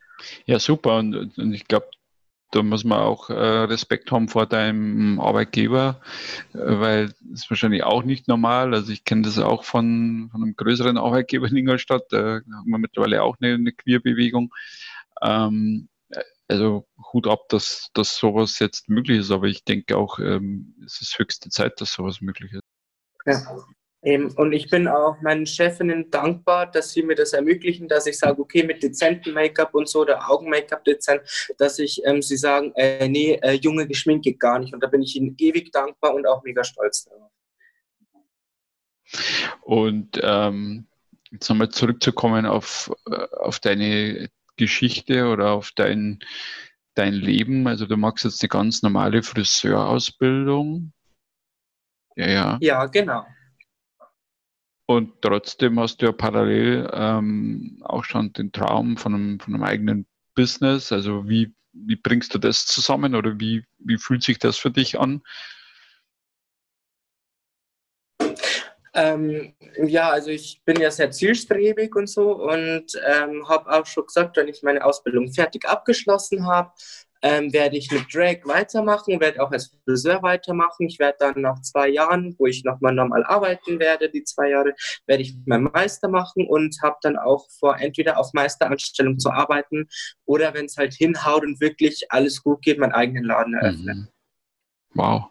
Ja, 0.46 0.60
super. 0.60 0.98
Und, 0.98 1.38
und 1.38 1.54
ich 1.54 1.68
glaube, 1.68 1.88
da 2.52 2.64
muss 2.64 2.84
man 2.84 3.00
auch 3.00 3.30
äh, 3.30 3.34
Respekt 3.34 4.12
haben 4.12 4.30
vor 4.30 4.46
deinem 4.46 5.20
Arbeitgeber, 5.20 6.02
äh, 6.54 6.58
weil 6.58 7.08
das 7.08 7.42
ist 7.42 7.50
wahrscheinlich 7.50 7.84
auch 7.84 8.04
nicht 8.04 8.28
normal. 8.28 8.74
Also 8.74 8.92
ich 8.92 9.04
kenne 9.04 9.24
das 9.24 9.38
auch 9.40 9.64
von, 9.64 10.30
von 10.32 10.42
einem 10.42 10.56
größeren 10.56 10.98
Arbeitgeber 10.98 11.48
in 11.48 11.58
Ingolstadt. 11.58 12.06
Da 12.12 12.36
haben 12.36 12.70
wir 12.70 12.78
mittlerweile 12.78 13.24
auch 13.24 13.36
eine, 13.40 13.56
eine 13.56 13.74
Queerbewegung. 13.74 14.54
Ähm, 15.22 15.90
also 16.48 16.88
Hut 17.12 17.28
ab, 17.28 17.50
dass, 17.50 17.90
dass 17.94 18.18
sowas 18.18 18.60
jetzt 18.60 18.88
möglich 18.88 19.20
ist, 19.20 19.32
aber 19.32 19.48
ich 19.48 19.64
denke 19.64 19.98
auch, 19.98 20.20
ähm, 20.20 20.76
es 20.86 21.02
ist 21.02 21.18
höchste 21.18 21.50
Zeit, 21.50 21.82
dass 21.82 21.92
sowas 21.92 22.22
möglich 22.22 22.54
ist. 22.54 22.62
Ja. 23.26 23.42
Ähm, 24.06 24.32
und 24.38 24.54
ich 24.54 24.70
bin 24.70 24.88
auch 24.88 25.20
meinen 25.22 25.48
Chefinnen 25.48 26.12
dankbar, 26.12 26.70
dass 26.70 26.92
sie 26.92 27.02
mir 27.02 27.16
das 27.16 27.34
ermöglichen, 27.34 27.88
dass 27.88 28.06
ich 28.06 28.20
sage, 28.20 28.40
okay, 28.40 28.64
mit 28.64 28.84
dezentem 28.84 29.34
Make-up 29.34 29.74
und 29.74 29.90
so, 29.90 30.02
oder 30.02 30.30
Augen-Make-up 30.30 30.84
dezent, 30.86 31.22
dass 31.58 31.80
ich, 31.80 32.02
ähm, 32.06 32.22
sie 32.22 32.38
sagen, 32.38 32.72
äh, 32.76 33.08
nee, 33.10 33.40
äh, 33.42 33.54
junge 33.54 33.88
geschminkt 33.88 34.26
geht 34.26 34.40
gar 34.40 34.60
nicht. 34.60 34.74
Und 34.74 34.84
da 34.84 34.88
bin 34.88 35.02
ich 35.02 35.16
ihnen 35.16 35.36
ewig 35.40 35.72
dankbar 35.72 36.14
und 36.14 36.28
auch 36.28 36.44
mega 36.44 36.64
stolz 36.64 37.06
darauf. 37.06 37.32
Und 39.62 40.20
ähm, 40.22 40.88
jetzt 41.32 41.50
nochmal 41.50 41.70
zurückzukommen 41.70 42.46
auf, 42.46 42.92
äh, 43.10 43.28
auf 43.38 43.60
deine 43.60 44.30
Geschichte 44.58 45.28
oder 45.28 45.52
auf 45.52 45.72
dein, 45.76 46.20
dein 46.94 47.14
Leben. 47.14 47.68
Also 47.68 47.86
du 47.88 47.98
machst 47.98 48.24
jetzt 48.24 48.42
eine 48.44 48.50
ganz 48.50 48.84
normale 48.84 49.24
Friseurausbildung. 49.24 50.94
Ja, 52.16 52.28
ja. 52.28 52.58
Ja, 52.62 52.86
genau. 52.86 53.26
Und 54.88 55.22
trotzdem 55.22 55.80
hast 55.80 56.02
du 56.02 56.08
ja 56.08 56.12
parallel 56.12 56.90
ähm, 56.94 57.82
auch 57.84 58.04
schon 58.04 58.34
den 58.34 58.52
Traum 58.52 58.98
von 58.98 59.16
einem, 59.16 59.40
von 59.40 59.56
einem 59.56 59.64
eigenen 59.64 60.06
Business. 60.36 60.92
Also 60.92 61.28
wie, 61.28 61.56
wie 61.74 61.96
bringst 61.96 62.34
du 62.36 62.38
das 62.38 62.68
zusammen 62.68 63.16
oder 63.16 63.40
wie, 63.40 63.66
wie 63.80 63.98
fühlt 63.98 64.24
sich 64.24 64.38
das 64.38 64.58
für 64.58 64.72
dich 64.72 65.00
an? 65.00 65.24
Ähm, 68.98 69.54
ja, 69.84 70.10
also 70.10 70.30
ich 70.30 70.62
bin 70.64 70.80
ja 70.80 70.90
sehr 70.90 71.12
zielstrebig 71.12 71.94
und 71.96 72.08
so 72.08 72.32
und 72.32 72.94
ähm, 73.06 73.46
habe 73.50 73.70
auch 73.70 73.86
schon 73.86 74.06
gesagt, 74.06 74.38
wenn 74.38 74.48
ich 74.48 74.64
meine 74.64 74.86
Ausbildung 74.86 75.34
fertig 75.34 75.68
abgeschlossen 75.68 76.48
habe, 76.48 76.72
ähm, 77.26 77.52
werde 77.54 77.76
ich 77.76 77.90
mit 77.90 78.14
Drag 78.14 78.38
weitermachen, 78.44 79.20
werde 79.20 79.42
auch 79.42 79.52
als 79.52 79.76
Friseur 79.84 80.22
weitermachen. 80.22 80.88
Ich 80.88 81.00
werde 81.00 81.18
dann 81.20 81.42
nach 81.42 81.60
zwei 81.62 81.90
Jahren, 81.90 82.36
wo 82.38 82.46
ich 82.46 82.64
nochmal 82.64 82.94
normal 82.94 83.24
arbeiten 83.24 83.80
werde, 83.80 84.12
die 84.12 84.24
zwei 84.24 84.50
Jahre, 84.52 84.76
werde 85.08 85.24
ich 85.24 85.36
meinen 85.48 85.64
Meister 85.74 86.08
machen 86.08 86.46
und 86.48 86.78
habe 86.84 86.98
dann 87.02 87.18
auch 87.18 87.50
vor, 87.60 87.80
entweder 87.80 88.20
auf 88.20 88.32
Meisteranstellung 88.34 89.18
zu 89.18 89.32
arbeiten 89.32 89.88
oder 90.26 90.54
wenn 90.54 90.66
es 90.66 90.78
halt 90.78 90.94
hinhaut 90.94 91.42
und 91.42 91.60
wirklich 91.60 92.06
alles 92.10 92.44
gut 92.44 92.62
geht, 92.62 92.78
meinen 92.78 92.94
eigenen 92.94 93.24
Laden 93.24 93.56
eröffnen. 93.56 93.98
Mhm. 93.98 94.08
Wow. 94.94 95.24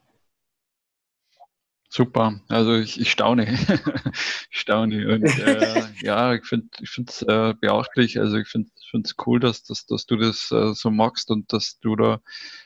Super, 1.97 2.41
also 2.49 2.75
ich, 2.75 3.01
ich 3.01 3.09
staune, 3.09 3.47
ich 4.51 4.59
staune. 4.59 5.15
Und 5.15 5.23
äh, 5.23 5.85
ja, 6.03 6.35
ich 6.35 6.45
finde 6.45 6.67
ich 6.81 6.91
finde 6.91 7.13
es 7.13 7.23
äh, 7.23 7.55
beachtlich, 7.61 8.19
also 8.19 8.37
ich 8.37 8.49
finde 8.49 8.69
es 9.05 9.15
cool, 9.25 9.39
dass, 9.39 9.63
dass, 9.63 9.87
dass 9.87 10.05
du 10.05 10.17
das 10.17 10.51
äh, 10.51 10.75
so 10.75 10.91
magst 10.91 11.31
und 11.31 11.53
dass 11.53 11.79
du 11.79 11.95
da 11.95 12.21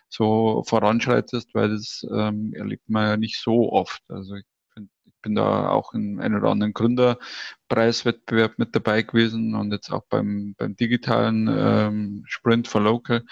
so 0.08 0.64
voranschreitest, 0.66 1.54
weil 1.54 1.68
das 1.68 2.06
ähm, 2.10 2.54
erlebt 2.54 2.88
man 2.88 3.06
ja 3.06 3.16
nicht 3.18 3.38
so 3.38 3.70
oft. 3.70 4.00
Also 4.08 4.34
ich, 4.36 4.46
find, 4.72 4.88
ich 5.04 5.12
bin 5.20 5.34
da 5.34 5.68
auch 5.68 5.92
in 5.92 6.20
einem 6.20 6.36
oder 6.38 6.48
anderen 6.48 6.72
Gründerpreiswettbewerb 6.72 8.58
mit 8.58 8.74
dabei 8.74 9.02
gewesen 9.02 9.54
und 9.54 9.72
jetzt 9.72 9.92
auch 9.92 10.06
beim, 10.08 10.54
beim 10.56 10.74
digitalen 10.74 11.48
ähm, 11.50 12.22
Sprint 12.26 12.66
for 12.66 12.80
Local 12.80 13.26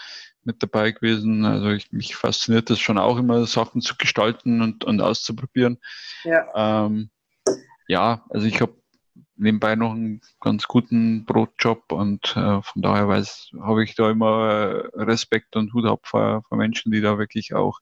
mit 0.47 0.63
dabei 0.63 0.93
gewesen. 0.93 1.45
Also 1.45 1.71
ich, 1.71 1.93
mich 1.93 2.17
fasziniert 2.17 2.71
das 2.71 2.79
schon 2.79 2.99
auch 2.99 3.19
immer, 3.19 3.45
Sachen 3.47 3.81
zu 3.83 3.97
gestalten 3.97 4.63
und, 4.63 4.85
und 4.85 5.01
auszuprobieren. 5.01 5.79
Ja, 6.25 6.87
ähm, 6.87 7.11
ja 7.89 8.25
also 8.31 8.47
ich 8.47 8.61
habe 8.61 8.75
nebenbei 9.37 9.77
noch 9.77 9.93
einen 9.93 10.21
ganz 10.41 10.67
guten 10.67 11.25
Brotjob 11.27 11.93
und 11.93 12.35
äh, 12.37 12.63
von 12.63 12.83
daher 12.83 13.09
weiß, 13.09 13.51
habe 13.61 13.85
ich 13.85 13.95
da 13.95 14.11
immer 14.11 14.85
Respekt 14.95 15.57
und 15.57 15.75
Hut 15.75 15.85
ab 15.85 16.07
vor, 16.07 16.43
vor 16.49 16.57
Menschen, 16.57 16.93
die 16.93 17.01
da 17.01 17.19
wirklich 17.19 17.55
auch 17.55 17.81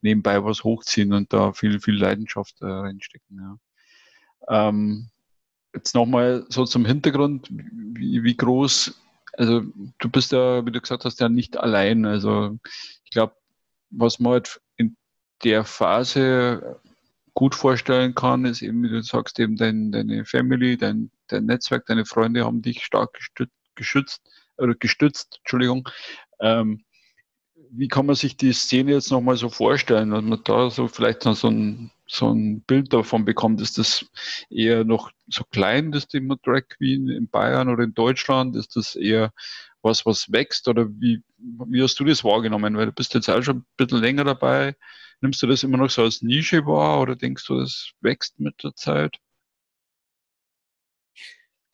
nebenbei 0.00 0.42
was 0.44 0.64
hochziehen 0.64 1.12
und 1.12 1.32
da 1.32 1.52
viel, 1.52 1.80
viel 1.80 1.96
Leidenschaft 1.96 2.60
äh, 2.62 2.66
reinstecken. 2.66 3.58
Ja. 4.48 4.68
Ähm, 4.68 5.10
jetzt 5.74 5.94
nochmal 5.94 6.46
so 6.48 6.64
zum 6.64 6.84
Hintergrund, 6.84 7.48
wie, 7.50 8.22
wie 8.22 8.36
groß 8.36 9.00
also 9.36 9.62
du 9.98 10.08
bist 10.08 10.32
ja, 10.32 10.64
wie 10.66 10.70
du 10.70 10.80
gesagt 10.80 11.04
hast, 11.04 11.20
ja 11.20 11.28
nicht 11.28 11.56
allein. 11.56 12.04
Also 12.06 12.58
ich 13.04 13.10
glaube, 13.10 13.34
was 13.90 14.18
man 14.18 14.34
halt 14.34 14.60
in 14.76 14.96
der 15.42 15.64
Phase 15.64 16.80
gut 17.34 17.54
vorstellen 17.54 18.14
kann, 18.14 18.44
ist 18.44 18.62
eben, 18.62 18.82
wie 18.82 18.88
du 18.88 19.02
sagst, 19.02 19.38
eben 19.40 19.56
dein, 19.56 19.90
deine 19.92 20.24
Family, 20.24 20.76
dein, 20.76 21.10
dein 21.26 21.46
Netzwerk, 21.46 21.86
deine 21.86 22.06
Freunde 22.06 22.44
haben 22.44 22.62
dich 22.62 22.84
stark 22.84 23.18
gestützt, 23.74 24.22
oder 24.56 24.74
gestützt, 24.74 25.38
Entschuldigung. 25.40 25.88
Ähm, 26.40 26.84
wie 27.76 27.88
kann 27.88 28.06
man 28.06 28.14
sich 28.14 28.36
die 28.36 28.52
Szene 28.52 28.92
jetzt 28.92 29.10
nochmal 29.10 29.36
so 29.36 29.48
vorstellen, 29.48 30.12
wenn 30.12 30.28
man 30.28 30.42
da 30.44 30.70
so 30.70 30.86
vielleicht 30.86 31.24
noch 31.24 31.34
so 31.34 31.48
ein, 31.48 31.90
so 32.06 32.30
ein 32.30 32.60
Bild 32.60 32.92
davon 32.92 33.24
bekommt? 33.24 33.60
Ist 33.60 33.78
das 33.78 34.06
eher 34.48 34.84
noch 34.84 35.10
so 35.28 35.42
klein, 35.44 35.90
das 35.90 36.06
Thema 36.06 36.36
Drag 36.44 36.68
Queen 36.68 37.08
in 37.08 37.28
Bayern 37.28 37.68
oder 37.68 37.82
in 37.82 37.94
Deutschland? 37.94 38.54
Ist 38.54 38.76
das 38.76 38.94
eher 38.94 39.32
was, 39.82 40.06
was 40.06 40.30
wächst 40.30 40.68
oder 40.68 40.88
wie, 40.88 41.22
wie 41.38 41.82
hast 41.82 41.98
du 41.98 42.04
das 42.04 42.22
wahrgenommen? 42.22 42.76
Weil 42.76 42.86
du 42.86 42.92
bist 42.92 43.12
jetzt 43.14 43.28
auch 43.28 43.42
schon 43.42 43.58
ein 43.58 43.66
bisschen 43.76 44.00
länger 44.00 44.24
dabei. 44.24 44.76
Nimmst 45.20 45.42
du 45.42 45.46
das 45.46 45.62
immer 45.64 45.78
noch 45.78 45.90
so 45.90 46.02
als 46.02 46.22
Nische 46.22 46.64
wahr 46.66 47.00
oder 47.00 47.16
denkst 47.16 47.46
du, 47.46 47.58
das 47.58 47.90
wächst 48.00 48.38
mit 48.38 48.62
der 48.62 48.74
Zeit? 48.76 49.16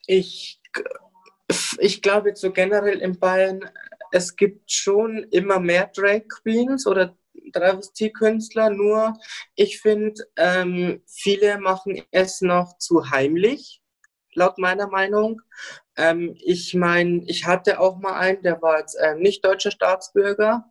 Ich, 0.07 0.59
ich 1.77 2.01
glaube 2.01 2.35
so 2.35 2.51
generell 2.51 2.99
in 2.99 3.19
Bayern 3.19 3.69
es 4.11 4.35
gibt 4.35 4.71
schon 4.71 5.23
immer 5.31 5.59
mehr 5.59 5.89
Drag 5.93 6.21
Queens 6.27 6.85
oder 6.85 7.17
Travestiekünstler, 7.53 8.69
nur 8.69 9.17
ich 9.55 9.81
finde, 9.81 10.21
ähm, 10.37 11.01
viele 11.07 11.57
machen 11.59 12.01
es 12.11 12.41
noch 12.41 12.77
zu 12.77 13.09
heimlich, 13.09 13.81
laut 14.33 14.57
meiner 14.57 14.87
Meinung. 14.87 15.41
Ähm, 15.97 16.35
ich 16.39 16.73
meine, 16.73 17.23
ich 17.27 17.45
hatte 17.45 17.79
auch 17.79 17.99
mal 17.99 18.17
einen, 18.17 18.43
der 18.43 18.61
war 18.61 18.79
jetzt 18.79 18.95
äh, 18.95 19.15
nicht 19.15 19.43
deutscher 19.45 19.71
Staatsbürger 19.71 20.70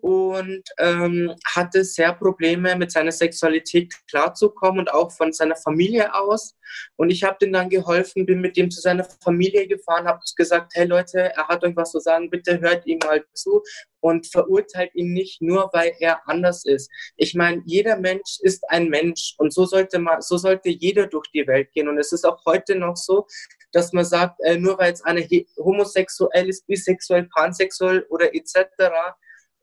und 0.00 0.62
ähm, 0.78 1.34
hatte 1.44 1.84
sehr 1.84 2.12
Probleme 2.12 2.74
mit 2.76 2.90
seiner 2.90 3.12
Sexualität 3.12 3.94
klarzukommen 4.08 4.80
und 4.80 4.92
auch 4.92 5.12
von 5.12 5.32
seiner 5.32 5.56
Familie 5.56 6.14
aus. 6.14 6.56
Und 6.96 7.10
ich 7.10 7.22
habe 7.22 7.44
ihm 7.44 7.52
dann 7.52 7.68
geholfen, 7.68 8.24
bin 8.24 8.40
mit 8.40 8.56
ihm 8.56 8.70
zu 8.70 8.80
seiner 8.80 9.04
Familie 9.22 9.66
gefahren, 9.66 10.06
habe 10.06 10.20
gesagt, 10.36 10.72
hey 10.74 10.86
Leute, 10.86 11.32
er 11.34 11.48
hat 11.48 11.62
euch 11.62 11.76
was 11.76 11.92
zu 11.92 12.00
sagen, 12.00 12.30
bitte 12.30 12.60
hört 12.60 12.86
ihm 12.86 12.98
mal 13.04 13.24
zu 13.34 13.62
und 14.00 14.26
verurteilt 14.26 14.94
ihn 14.94 15.12
nicht 15.12 15.42
nur, 15.42 15.70
weil 15.72 15.92
er 16.00 16.26
anders 16.28 16.64
ist. 16.64 16.90
Ich 17.16 17.34
meine, 17.34 17.62
jeder 17.66 17.96
Mensch 17.98 18.38
ist 18.40 18.68
ein 18.70 18.88
Mensch 18.88 19.34
und 19.38 19.52
so 19.52 19.66
sollte 19.66 19.98
man, 19.98 20.22
so 20.22 20.36
sollte 20.38 20.70
jeder 20.70 21.06
durch 21.06 21.30
die 21.32 21.46
Welt 21.46 21.72
gehen. 21.72 21.88
Und 21.88 21.98
es 21.98 22.12
ist 22.12 22.24
auch 22.24 22.44
heute 22.46 22.74
noch 22.74 22.96
so, 22.96 23.26
dass 23.72 23.92
man 23.92 24.04
sagt, 24.04 24.40
äh, 24.40 24.56
nur 24.56 24.78
weil 24.78 24.88
jetzt 24.88 25.04
eine 25.04 25.26
homosexuell 25.58 26.48
ist, 26.48 26.66
bisexuell, 26.66 27.28
pansexuell 27.34 28.06
oder 28.08 28.34
etc., 28.34 28.66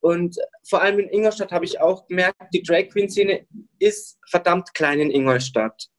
und 0.02 0.38
vor 0.68 0.82
allem 0.82 1.00
in 1.00 1.10
Ingolstadt 1.10 1.52
habe 1.52 1.66
ich 1.66 1.82
auch 1.82 2.08
gemerkt, 2.08 2.54
die 2.54 2.64
Drag 2.64 2.90
Queen 2.90 3.10
Szene 3.10 3.46
ist 3.80 4.18
verdammt 4.30 4.74
klein 4.74 5.00
in 5.00 5.12
Ingolstadt. 5.12 5.90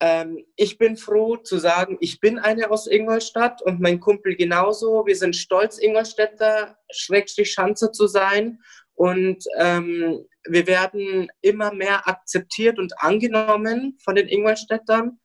Ähm, 0.00 0.44
ich 0.56 0.78
bin 0.78 0.96
froh 0.96 1.36
zu 1.36 1.58
sagen, 1.58 1.98
ich 2.00 2.20
bin 2.20 2.38
eine 2.38 2.70
aus 2.70 2.86
Ingolstadt 2.86 3.62
und 3.62 3.80
mein 3.80 4.00
Kumpel 4.00 4.34
genauso. 4.34 5.06
Wir 5.06 5.16
sind 5.16 5.36
stolz, 5.36 5.78
Ingolstädter, 5.78 6.76
Schrägstrich 6.90 7.52
Schanze 7.52 7.92
zu 7.92 8.06
sein. 8.06 8.58
Und 8.94 9.44
ähm, 9.58 10.24
wir 10.48 10.66
werden 10.66 11.28
immer 11.42 11.72
mehr 11.72 12.08
akzeptiert 12.08 12.78
und 12.78 12.92
angenommen 12.98 13.98
von 14.02 14.14
den 14.14 14.28
Ingolstädtern 14.28 15.20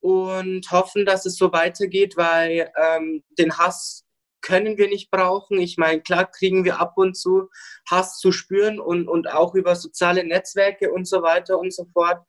und 0.00 0.70
hoffen, 0.70 1.06
dass 1.06 1.26
es 1.26 1.36
so 1.36 1.52
weitergeht, 1.52 2.16
weil 2.16 2.70
ähm, 2.76 3.24
den 3.38 3.56
Hass 3.58 4.05
können 4.46 4.78
wir 4.78 4.88
nicht 4.88 5.10
brauchen. 5.10 5.60
Ich 5.60 5.76
meine, 5.76 6.00
klar 6.00 6.30
kriegen 6.30 6.64
wir 6.64 6.80
ab 6.80 6.92
und 6.96 7.16
zu 7.16 7.50
Hass 7.90 8.18
zu 8.18 8.30
spüren 8.30 8.78
und, 8.78 9.08
und 9.08 9.30
auch 9.30 9.54
über 9.54 9.74
soziale 9.74 10.24
Netzwerke 10.24 10.92
und 10.92 11.08
so 11.08 11.22
weiter 11.22 11.58
und 11.58 11.74
so 11.74 11.86
fort. 11.92 12.20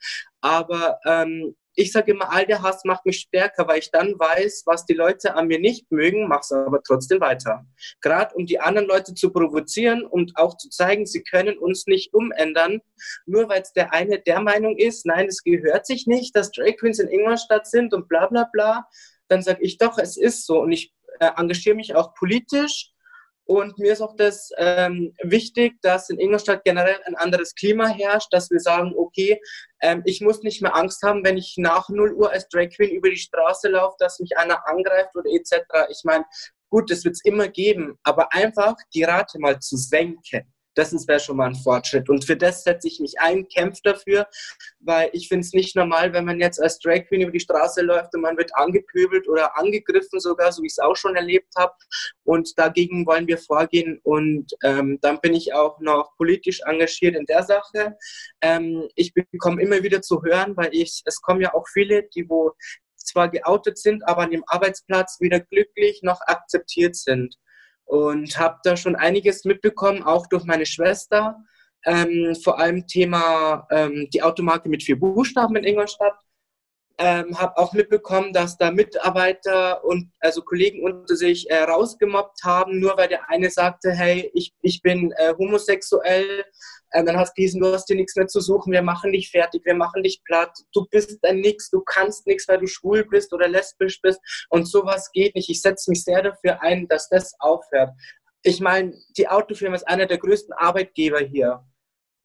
Aber 0.41 0.99
ähm, 1.05 1.55
ich 1.79 1.91
sage 1.91 2.11
immer, 2.11 2.33
all 2.33 2.47
der 2.47 2.63
Hass 2.63 2.85
macht 2.85 3.05
mich 3.05 3.19
stärker, 3.19 3.67
weil 3.67 3.77
ich 3.77 3.91
dann 3.91 4.17
weiß, 4.17 4.63
was 4.65 4.87
die 4.87 4.95
Leute 4.95 5.35
an 5.35 5.45
mir 5.45 5.59
nicht 5.59 5.91
mögen, 5.91 6.27
mache 6.27 6.41
es 6.41 6.51
aber 6.51 6.81
trotzdem 6.81 7.19
weiter. 7.19 7.67
Gerade 8.01 8.33
um 8.33 8.47
die 8.47 8.59
anderen 8.59 8.87
Leute 8.87 9.13
zu 9.13 9.31
provozieren 9.31 10.03
und 10.03 10.37
auch 10.37 10.57
zu 10.57 10.69
zeigen, 10.69 11.05
sie 11.05 11.21
können 11.21 11.55
uns 11.59 11.85
nicht 11.85 12.15
umändern, 12.15 12.81
nur 13.27 13.47
weil 13.47 13.61
es 13.61 13.73
der 13.73 13.93
eine 13.93 14.19
der 14.19 14.41
Meinung 14.41 14.75
ist, 14.75 15.05
nein, 15.05 15.27
es 15.27 15.43
gehört 15.43 15.85
sich 15.85 16.07
nicht, 16.07 16.35
dass 16.35 16.51
Drag 16.51 16.77
Queens 16.77 16.97
in 16.97 17.09
Ingolstadt 17.09 17.67
sind 17.67 17.93
und 17.93 18.07
bla 18.07 18.25
bla 18.25 18.49
bla, 18.51 18.87
dann 19.27 19.43
sage 19.43 19.61
ich 19.61 19.77
doch, 19.77 19.99
es 19.99 20.17
ist 20.17 20.47
so 20.47 20.59
und 20.61 20.71
ich 20.71 20.93
äh, 21.19 21.31
engagiere 21.37 21.75
mich 21.75 21.95
auch 21.95 22.13
politisch. 22.13 22.91
Und 23.45 23.79
mir 23.79 23.93
ist 23.93 24.01
auch 24.01 24.15
das 24.17 24.51
ähm, 24.57 25.13
wichtig, 25.23 25.75
dass 25.81 26.09
in 26.09 26.19
Ingolstadt 26.19 26.65
generell 26.65 26.99
ein 27.05 27.15
anderes 27.15 27.55
Klima 27.55 27.87
herrscht, 27.87 28.27
dass 28.31 28.51
wir 28.51 28.59
sagen, 28.59 28.93
okay, 28.97 29.39
ähm, 29.81 30.01
ich 30.03 30.19
muss 30.19 30.43
nicht 30.43 30.61
mehr 30.61 30.75
Angst 30.75 31.01
haben, 31.01 31.23
wenn 31.23 31.37
ich 31.37 31.55
nach 31.57 31.87
0 31.87 32.13
Uhr 32.13 32.29
als 32.29 32.49
Drag 32.49 32.69
Queen 32.75 32.91
über 32.91 33.09
die 33.09 33.15
Straße 33.15 33.69
laufe, 33.69 33.95
dass 33.99 34.19
mich 34.19 34.37
einer 34.37 34.67
angreift 34.67 35.15
oder 35.15 35.29
etc. 35.31 35.63
Ich 35.89 36.01
meine, 36.03 36.25
gut, 36.69 36.91
das 36.91 37.05
wird 37.05 37.15
es 37.15 37.23
immer 37.23 37.47
geben, 37.47 37.97
aber 38.03 38.33
einfach 38.33 38.75
die 38.93 39.03
Rate 39.03 39.39
mal 39.39 39.59
zu 39.59 39.77
senken. 39.77 40.53
Das 40.77 40.93
wäre 41.07 41.19
schon 41.19 41.37
mal 41.37 41.47
ein 41.47 41.55
Fortschritt. 41.55 42.07
Und 42.07 42.23
für 42.23 42.37
das 42.37 42.63
setze 42.63 42.87
ich 42.87 42.99
mich 42.99 43.19
ein, 43.19 43.47
kämpfe 43.47 43.81
dafür, 43.83 44.27
weil 44.79 45.09
ich 45.11 45.27
finde 45.27 45.43
es 45.43 45.53
nicht 45.53 45.75
normal, 45.75 46.13
wenn 46.13 46.23
man 46.23 46.39
jetzt 46.39 46.61
als 46.61 46.77
Drag 46.77 47.07
Queen 47.07 47.21
über 47.21 47.31
die 47.31 47.39
Straße 47.39 47.81
läuft 47.81 48.13
und 48.13 48.21
man 48.21 48.37
wird 48.37 48.55
angepöbelt 48.55 49.27
oder 49.27 49.57
angegriffen 49.57 50.19
sogar, 50.19 50.51
so 50.51 50.61
wie 50.61 50.67
ich 50.67 50.73
es 50.73 50.79
auch 50.79 50.95
schon 50.95 51.15
erlebt 51.15 51.51
habe. 51.57 51.73
Und 52.23 52.59
dagegen 52.59 53.07
wollen 53.07 53.27
wir 53.27 53.39
vorgehen. 53.39 53.99
Und 54.03 54.53
ähm, 54.63 54.99
dann 55.01 55.19
bin 55.19 55.33
ich 55.33 55.51
auch 55.51 55.79
noch 55.79 56.15
politisch 56.15 56.61
engagiert 56.63 57.15
in 57.15 57.25
der 57.25 57.41
Sache. 57.41 57.97
Ähm, 58.41 58.87
ich 58.93 59.15
bekomme 59.15 59.63
immer 59.63 59.81
wieder 59.81 60.03
zu 60.03 60.21
hören, 60.21 60.55
weil 60.55 60.69
ich, 60.73 61.01
es 61.05 61.21
kommen 61.21 61.41
ja 61.41 61.55
auch 61.55 61.67
viele, 61.67 62.03
die 62.15 62.29
wo 62.29 62.53
zwar 62.97 63.29
geoutet 63.29 63.79
sind, 63.79 64.07
aber 64.07 64.23
an 64.23 64.31
dem 64.31 64.43
Arbeitsplatz 64.45 65.17
weder 65.21 65.39
glücklich 65.39 66.03
noch 66.03 66.21
akzeptiert 66.27 66.95
sind 66.95 67.35
und 67.87 68.37
habe 68.37 68.59
da 68.63 68.77
schon 68.77 68.95
einiges 68.95 69.45
mitbekommen, 69.45 70.03
auch 70.03 70.27
durch 70.27 70.43
meine 70.43 70.65
Schwester. 70.65 71.37
Ähm, 71.85 72.35
vor 72.43 72.59
allem 72.59 72.85
Thema 72.85 73.65
ähm, 73.71 74.07
die 74.13 74.21
Automarke 74.21 74.69
mit 74.69 74.83
vier 74.83 74.99
Buchstaben 74.99 75.55
in 75.55 75.63
Ingolstadt. 75.63 76.15
Ähm, 76.99 77.39
habe 77.39 77.57
auch 77.57 77.73
mitbekommen, 77.73 78.33
dass 78.33 78.57
da 78.57 78.71
Mitarbeiter 78.71 79.83
und 79.85 80.11
also 80.19 80.41
Kollegen 80.41 80.83
unter 80.83 81.15
sich 81.15 81.47
äh, 81.49 81.61
rausgemobbt 81.61 82.43
haben, 82.43 82.79
nur 82.79 82.97
weil 82.97 83.07
der 83.07 83.29
eine 83.29 83.51
sagte, 83.51 83.91
hey, 83.91 84.31
ich, 84.33 84.55
ich 84.61 84.81
bin 84.81 85.11
äh, 85.17 85.35
homosexuell 85.37 86.43
Ähm, 86.93 87.05
dann 87.05 87.17
hat 87.17 87.27
es 87.27 87.33
diesen, 87.33 87.61
du 87.61 87.71
hast 87.73 87.85
dir 87.85 87.95
nichts 87.95 88.15
mehr 88.15 88.27
zu 88.27 88.39
suchen, 88.39 88.71
wir 88.71 88.81
machen 88.81 89.11
dich 89.11 89.29
fertig, 89.29 89.65
wir 89.65 89.75
machen 89.75 90.03
dich 90.03 90.21
platt, 90.23 90.57
du 90.73 90.85
bist 90.89 91.23
ein 91.23 91.41
Nix, 91.41 91.69
du 91.69 91.81
kannst 91.81 92.25
nichts, 92.27 92.47
weil 92.47 92.59
du 92.59 92.67
schwul 92.67 93.05
bist 93.05 93.33
oder 93.33 93.47
lesbisch 93.47 94.01
bist 94.01 94.19
und 94.49 94.65
sowas 94.65 95.11
geht 95.11 95.35
nicht. 95.35 95.49
Ich 95.49 95.61
setze 95.61 95.91
mich 95.91 96.03
sehr 96.03 96.21
dafür 96.23 96.61
ein, 96.61 96.87
dass 96.87 97.09
das 97.09 97.33
aufhört. 97.39 97.91
Ich 98.43 98.61
meine, 98.61 98.93
die 99.17 99.27
Autofirma 99.27 99.75
ist 99.75 99.87
einer 99.87 100.05
der 100.05 100.17
größten 100.17 100.53
Arbeitgeber 100.53 101.19
hier. 101.19 101.63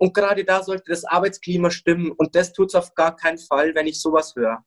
Und 0.02 0.14
gerade 0.14 0.44
da 0.44 0.64
sollte 0.64 0.90
das 0.90 1.04
Arbeitsklima 1.04 1.70
stimmen. 1.70 2.10
Und 2.10 2.34
das 2.34 2.52
tut 2.52 2.70
es 2.70 2.74
auf 2.74 2.92
gar 2.96 3.14
keinen 3.14 3.38
Fall, 3.38 3.72
wenn 3.76 3.86
ich 3.86 4.02
sowas 4.02 4.34
höre. 4.34 4.64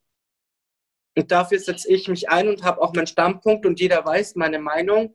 Und 1.18 1.30
dafür 1.30 1.60
setze 1.60 1.92
ich 1.92 2.08
mich 2.08 2.30
ein 2.30 2.48
und 2.48 2.64
habe 2.64 2.82
auch 2.82 2.94
meinen 2.94 3.06
Standpunkt 3.06 3.66
und 3.66 3.82
jeder 3.82 4.06
weiß 4.06 4.36
meine 4.36 4.60
Meinung. 4.60 5.14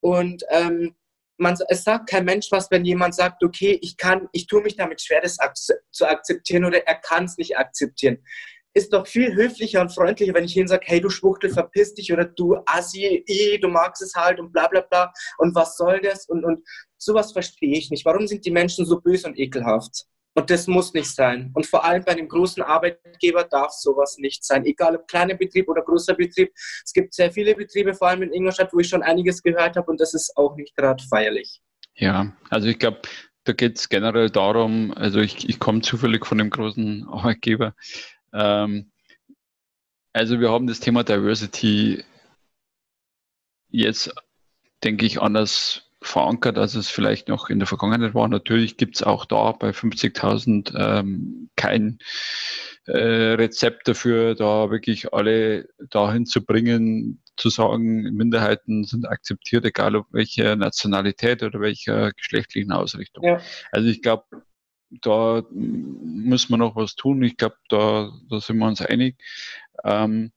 Und 0.00 0.42
ähm, 0.48 0.96
man, 1.36 1.58
es 1.68 1.84
sagt 1.84 2.08
kein 2.08 2.24
Mensch 2.24 2.50
was, 2.50 2.70
wenn 2.70 2.86
jemand 2.86 3.14
sagt, 3.14 3.44
okay, 3.44 3.78
ich 3.82 3.98
kann, 3.98 4.26
ich 4.32 4.46
tue 4.46 4.62
mich 4.62 4.76
damit 4.76 5.02
schwer, 5.02 5.20
das 5.20 5.36
zu 5.90 6.08
akzeptieren 6.08 6.64
oder 6.64 6.86
er 6.86 6.94
kann 6.94 7.26
es 7.26 7.36
nicht 7.36 7.58
akzeptieren. 7.58 8.24
Ist 8.72 8.94
doch 8.94 9.06
viel 9.06 9.34
höflicher 9.34 9.82
und 9.82 9.94
freundlicher, 9.94 10.32
wenn 10.32 10.44
ich 10.44 10.56
ihnen 10.56 10.66
sage, 10.66 10.86
hey, 10.86 11.02
du 11.02 11.10
Schwuchtel, 11.10 11.50
verpiss 11.50 11.92
dich 11.92 12.10
oder 12.10 12.24
du 12.24 12.56
Assi, 12.64 13.22
eh, 13.26 13.58
du 13.58 13.68
magst 13.68 14.00
es 14.00 14.14
halt 14.14 14.40
und 14.40 14.50
bla 14.50 14.66
bla 14.68 14.80
bla 14.80 15.12
und 15.36 15.54
was 15.54 15.76
soll 15.76 16.00
das 16.00 16.26
und, 16.26 16.42
und 16.42 16.66
sowas 17.02 17.32
verstehe 17.32 17.76
ich 17.76 17.90
nicht. 17.90 18.04
Warum 18.04 18.26
sind 18.26 18.44
die 18.44 18.50
Menschen 18.50 18.86
so 18.86 19.00
böse 19.00 19.26
und 19.28 19.38
ekelhaft? 19.38 20.06
Und 20.34 20.48
das 20.48 20.66
muss 20.66 20.94
nicht 20.94 21.10
sein. 21.10 21.50
Und 21.52 21.66
vor 21.66 21.84
allem 21.84 22.04
bei 22.04 22.12
einem 22.12 22.28
großen 22.28 22.62
Arbeitgeber 22.62 23.44
darf 23.44 23.72
sowas 23.72 24.16
nicht 24.18 24.44
sein. 24.44 24.64
Egal 24.64 24.96
ob 24.96 25.06
kleiner 25.06 25.34
Betrieb 25.34 25.68
oder 25.68 25.82
großer 25.82 26.14
Betrieb. 26.14 26.52
Es 26.54 26.92
gibt 26.94 27.12
sehr 27.12 27.30
viele 27.30 27.54
Betriebe, 27.54 27.92
vor 27.92 28.08
allem 28.08 28.22
in 28.22 28.32
Ingolstadt, 28.32 28.72
wo 28.72 28.78
ich 28.78 28.88
schon 28.88 29.02
einiges 29.02 29.42
gehört 29.42 29.76
habe 29.76 29.90
und 29.90 30.00
das 30.00 30.14
ist 30.14 30.34
auch 30.36 30.56
nicht 30.56 30.74
gerade 30.74 31.04
feierlich. 31.04 31.60
Ja, 31.94 32.34
also 32.48 32.68
ich 32.68 32.78
glaube, 32.78 33.02
da 33.44 33.52
geht 33.52 33.76
es 33.76 33.88
generell 33.90 34.30
darum, 34.30 34.94
also 34.94 35.20
ich, 35.20 35.48
ich 35.48 35.58
komme 35.58 35.82
zufällig 35.82 36.24
von 36.24 36.40
einem 36.40 36.48
großen 36.48 37.06
Arbeitgeber. 37.08 37.74
Ähm, 38.32 38.90
also 40.14 40.40
wir 40.40 40.50
haben 40.50 40.66
das 40.66 40.80
Thema 40.80 41.04
Diversity 41.04 42.04
jetzt, 43.68 44.14
denke 44.82 45.04
ich, 45.04 45.20
anders 45.20 45.91
verankert, 46.02 46.58
als 46.58 46.74
es 46.74 46.88
vielleicht 46.88 47.28
noch 47.28 47.50
in 47.50 47.58
der 47.58 47.68
Vergangenheit 47.68 48.14
war. 48.14 48.28
Natürlich 48.28 48.76
gibt 48.76 48.96
es 48.96 49.02
auch 49.02 49.24
da 49.24 49.52
bei 49.52 49.70
50.000 49.70 50.74
ähm, 50.78 51.50
kein 51.56 51.98
äh, 52.86 53.34
Rezept 53.34 53.88
dafür, 53.88 54.34
da 54.34 54.70
wirklich 54.70 55.12
alle 55.12 55.68
dahin 55.90 56.26
zu 56.26 56.44
bringen, 56.44 57.22
zu 57.36 57.48
sagen, 57.48 58.02
Minderheiten 58.14 58.84
sind 58.84 59.06
akzeptiert, 59.06 59.64
egal 59.64 59.96
ob 59.96 60.06
welche 60.10 60.56
Nationalität 60.56 61.42
oder 61.42 61.60
welcher 61.60 62.12
geschlechtlichen 62.12 62.72
Ausrichtung. 62.72 63.24
Ja. 63.24 63.40
Also 63.70 63.88
ich 63.88 64.02
glaube, 64.02 64.24
da 65.00 65.42
muss 65.50 66.50
man 66.50 66.60
noch 66.60 66.76
was 66.76 66.94
tun. 66.94 67.22
Ich 67.22 67.36
glaube, 67.36 67.56
da, 67.68 68.12
da 68.28 68.40
sind 68.40 68.58
wir 68.58 68.66
uns 68.66 68.82
einig. 68.82 69.16
Ähm, 69.84 70.32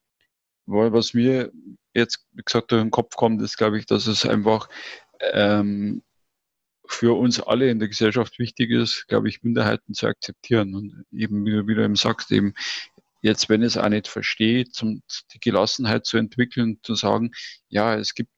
weil 0.65 0.93
was 0.93 1.13
mir 1.13 1.51
jetzt, 1.93 2.28
wie 2.34 2.43
gesagt, 2.43 2.71
durch 2.71 2.82
den 2.82 2.91
Kopf 2.91 3.15
kommt, 3.15 3.41
ist, 3.41 3.58
glaube 3.58 3.78
ich, 3.78 3.86
dass 3.86 4.08
es 4.08 4.25
einfach 4.25 4.69
ähm, 5.19 6.01
für 6.88 7.17
uns 7.17 7.39
alle 7.39 7.69
in 7.69 7.80
der 7.80 7.88
Gesellschaft 7.88 8.39
wichtig 8.39 8.71
ist, 8.71 9.08
glaube 9.08 9.30
ich, 9.30 9.43
Minderheiten 9.43 9.93
zu 9.93 10.08
akzeptieren. 10.08 10.75
Und 10.75 11.06
eben, 11.12 11.45
wie 11.45 11.51
du, 11.51 11.67
wie 11.67 11.75
du 11.75 11.84
eben 11.84 11.95
sagst, 11.95 12.32
eben 12.32 12.54
jetzt, 13.21 13.49
wenn 13.49 13.63
es 13.63 13.78
auch 13.78 13.89
nicht 13.89 14.08
versteht, 14.08 14.73
zum, 14.73 15.01
die 15.34 15.39
Gelassenheit 15.39 16.06
zu 16.06 16.17
entwickeln, 16.17 16.80
zu 16.84 16.95
sagen, 16.95 17.32
ja, 17.69 17.95
es 17.95 18.13
gibt 18.13 18.30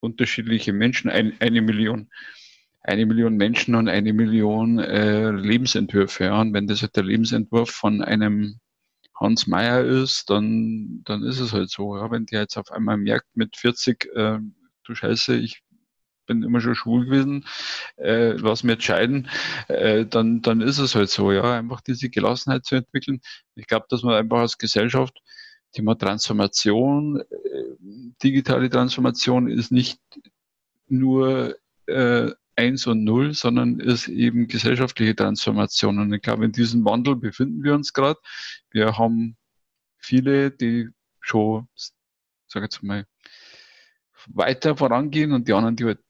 unterschiedliche 0.00 0.72
Menschen, 0.72 1.10
ein, 1.10 1.34
eine 1.40 1.62
Million, 1.62 2.10
eine 2.82 3.06
Million 3.06 3.36
Menschen 3.36 3.76
und 3.76 3.88
eine 3.88 4.12
Million 4.12 4.78
äh, 4.80 5.30
Lebensentwürfe. 5.30 6.24
Ja. 6.24 6.40
Und 6.40 6.52
wenn 6.52 6.66
das 6.66 6.82
halt 6.82 6.96
der 6.96 7.04
Lebensentwurf 7.04 7.70
von 7.70 8.02
einem 8.02 8.58
Hans 9.14 9.46
Meyer 9.46 9.84
ist, 9.84 10.28
dann, 10.28 11.02
dann 11.04 11.22
ist 11.22 11.38
es 11.38 11.52
halt 11.52 11.70
so. 11.70 11.96
Ja. 11.96 12.10
Wenn 12.10 12.26
der 12.26 12.40
jetzt 12.40 12.56
auf 12.56 12.72
einmal 12.72 12.96
merkt 12.96 13.36
mit 13.36 13.56
40, 13.56 14.06
äh, 14.16 14.38
du 14.84 14.94
Scheiße, 14.94 15.36
ich 15.36 15.62
bin 16.26 16.42
immer 16.42 16.60
schon 16.60 16.74
schwul 16.74 17.06
gewesen, 17.06 17.44
äh, 17.96 18.32
lass 18.32 18.62
mich 18.62 18.74
entscheiden, 18.74 19.28
äh, 19.68 20.06
dann, 20.06 20.42
dann 20.42 20.60
ist 20.60 20.78
es 20.78 20.94
halt 20.94 21.10
so, 21.10 21.32
ja, 21.32 21.58
einfach 21.58 21.80
diese 21.80 22.10
Gelassenheit 22.10 22.64
zu 22.64 22.76
entwickeln. 22.76 23.20
Ich 23.54 23.66
glaube, 23.66 23.86
dass 23.88 24.02
man 24.02 24.14
einfach 24.14 24.38
als 24.38 24.58
Gesellschaft 24.58 25.18
Thema 25.72 25.94
Transformation, 25.96 27.20
äh, 27.20 27.24
digitale 28.22 28.68
Transformation 28.68 29.48
ist 29.50 29.72
nicht 29.72 30.00
nur 30.88 31.56
äh, 31.86 32.30
eins 32.56 32.86
und 32.86 33.04
null, 33.04 33.32
sondern 33.32 33.80
ist 33.80 34.08
eben 34.08 34.46
gesellschaftliche 34.46 35.16
Transformation. 35.16 35.98
Und 35.98 36.12
ich 36.12 36.22
glaube, 36.22 36.44
in 36.44 36.52
diesem 36.52 36.84
Wandel 36.84 37.16
befinden 37.16 37.64
wir 37.64 37.74
uns 37.74 37.92
gerade. 37.92 38.20
Wir 38.70 38.98
haben 38.98 39.36
viele, 39.96 40.50
die 40.50 40.88
schon, 41.20 41.68
sage 42.46 42.66
ich 42.66 42.74
jetzt 42.74 42.82
mal, 42.82 43.06
weiter 44.26 44.76
vorangehen 44.76 45.32
und 45.32 45.48
die 45.48 45.52
anderen, 45.52 45.76
die 45.76 45.84
halt 45.84 46.00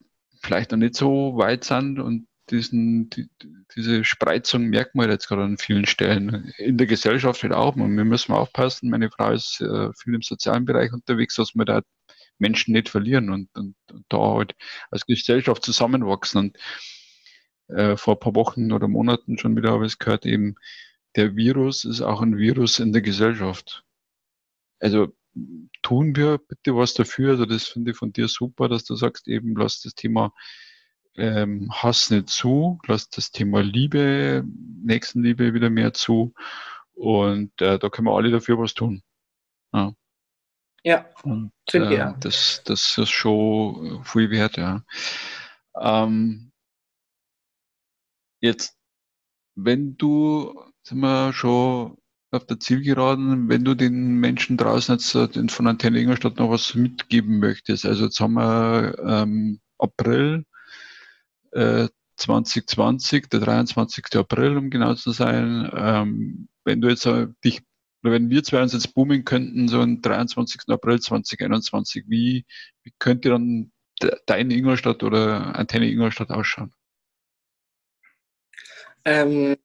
vielleicht 0.42 0.72
noch 0.72 0.78
nicht 0.78 0.96
so 0.96 1.36
weit 1.36 1.64
sind 1.64 1.98
und 1.98 2.26
diesen, 2.50 3.08
die, 3.10 3.28
diese 3.74 4.04
Spreizung 4.04 4.64
merkt 4.64 4.94
man 4.94 5.08
jetzt 5.10 5.28
gerade 5.28 5.44
an 5.44 5.58
vielen 5.58 5.86
Stellen. 5.86 6.52
In 6.58 6.76
der 6.76 6.86
Gesellschaft 6.86 7.42
halt 7.42 7.52
auch. 7.52 7.76
Und 7.76 7.96
wir 7.96 8.04
müssen 8.04 8.32
aufpassen. 8.32 8.90
Meine 8.90 9.10
Frau 9.10 9.30
ist 9.32 9.60
äh, 9.60 9.92
viel 9.94 10.14
im 10.14 10.22
sozialen 10.22 10.64
Bereich 10.64 10.92
unterwegs, 10.92 11.36
dass 11.36 11.54
wir 11.54 11.64
da 11.64 11.82
Menschen 12.38 12.72
nicht 12.72 12.88
verlieren 12.88 13.30
und, 13.30 13.48
und, 13.54 13.76
und 13.90 14.04
da 14.08 14.18
halt 14.18 14.54
als 14.90 15.06
Gesellschaft 15.06 15.64
zusammenwachsen. 15.64 16.38
Und 16.40 16.58
äh, 17.68 17.96
vor 17.96 18.14
ein 18.14 18.20
paar 18.20 18.34
Wochen 18.34 18.72
oder 18.72 18.88
Monaten 18.88 19.38
schon 19.38 19.56
wieder 19.56 19.70
habe 19.70 19.86
ich 19.86 19.92
es 19.92 19.98
gehört, 19.98 20.26
eben 20.26 20.56
der 21.16 21.36
Virus 21.36 21.84
ist 21.84 22.00
auch 22.00 22.22
ein 22.22 22.36
Virus 22.36 22.78
in 22.80 22.92
der 22.92 23.02
Gesellschaft. 23.02 23.84
Also 24.80 25.14
tun 25.82 26.16
wir 26.16 26.38
bitte 26.38 26.76
was 26.76 26.94
dafür. 26.94 27.30
Also 27.30 27.46
das 27.46 27.64
finde 27.64 27.92
ich 27.92 27.96
von 27.96 28.12
dir 28.12 28.28
super, 28.28 28.68
dass 28.68 28.84
du 28.84 28.94
sagst, 28.96 29.28
eben 29.28 29.54
lass 29.56 29.80
das 29.80 29.94
Thema 29.94 30.32
ähm, 31.16 31.70
Hass 31.72 32.10
nicht 32.10 32.28
zu, 32.28 32.78
lass 32.86 33.08
das 33.10 33.30
Thema 33.30 33.62
Liebe, 33.62 34.44
Nächstenliebe 34.82 35.54
wieder 35.54 35.70
mehr 35.70 35.92
zu. 35.92 36.34
Und 36.94 37.60
äh, 37.60 37.78
da 37.78 37.88
können 37.88 38.08
wir 38.08 38.16
alle 38.16 38.30
dafür 38.30 38.58
was 38.58 38.74
tun. 38.74 39.02
Ja. 39.72 39.94
Ja, 40.84 41.06
und, 41.22 41.52
äh. 41.72 42.12
Das, 42.18 42.62
das 42.64 42.98
ist 42.98 43.10
schon 43.10 44.04
viel 44.04 44.30
wert, 44.30 44.56
ja. 44.56 44.84
Ähm, 45.78 46.50
jetzt, 48.40 48.76
wenn 49.54 49.96
du, 49.96 50.60
sind 50.82 50.98
wir 50.98 51.32
schon 51.32 51.98
auf 52.32 52.46
der 52.46 52.58
Zielgeraden, 52.58 53.48
wenn 53.48 53.64
du 53.64 53.74
den 53.74 54.16
Menschen 54.16 54.56
draußen 54.56 54.94
jetzt 54.94 55.14
äh, 55.14 55.48
von 55.48 55.66
Antenne 55.66 56.00
Ingolstadt 56.00 56.38
noch 56.38 56.50
was 56.50 56.74
mitgeben 56.74 57.38
möchtest. 57.38 57.84
Also 57.84 58.04
jetzt 58.04 58.18
haben 58.20 58.34
wir 58.34 58.98
ähm, 59.06 59.60
April 59.78 60.44
äh, 61.52 61.88
2020, 62.16 63.28
der 63.28 63.40
23. 63.40 64.04
April, 64.14 64.56
um 64.56 64.70
genau 64.70 64.94
zu 64.94 65.10
sein. 65.12 65.70
Ähm, 65.74 66.48
wenn 66.64 66.80
du 66.80 66.88
jetzt 66.88 67.04
äh, 67.04 67.28
dich, 67.44 67.60
oder 68.02 68.14
wenn 68.14 68.30
wir 68.30 68.42
zwei 68.42 68.62
uns 68.62 68.72
jetzt 68.72 68.94
boomen 68.94 69.24
könnten, 69.24 69.68
so 69.68 69.80
am 69.80 70.00
23. 70.00 70.62
April 70.68 71.00
2021, 71.00 72.04
wie, 72.08 72.46
wie 72.82 72.92
könnte 72.98 73.28
dann 73.28 73.72
deine 74.26 74.54
Ingolstadt 74.54 75.02
oder 75.02 75.54
Antenne 75.56 75.90
Ingolstadt 75.90 76.30
ausschauen? 76.30 76.72
Ähm, 79.04 79.56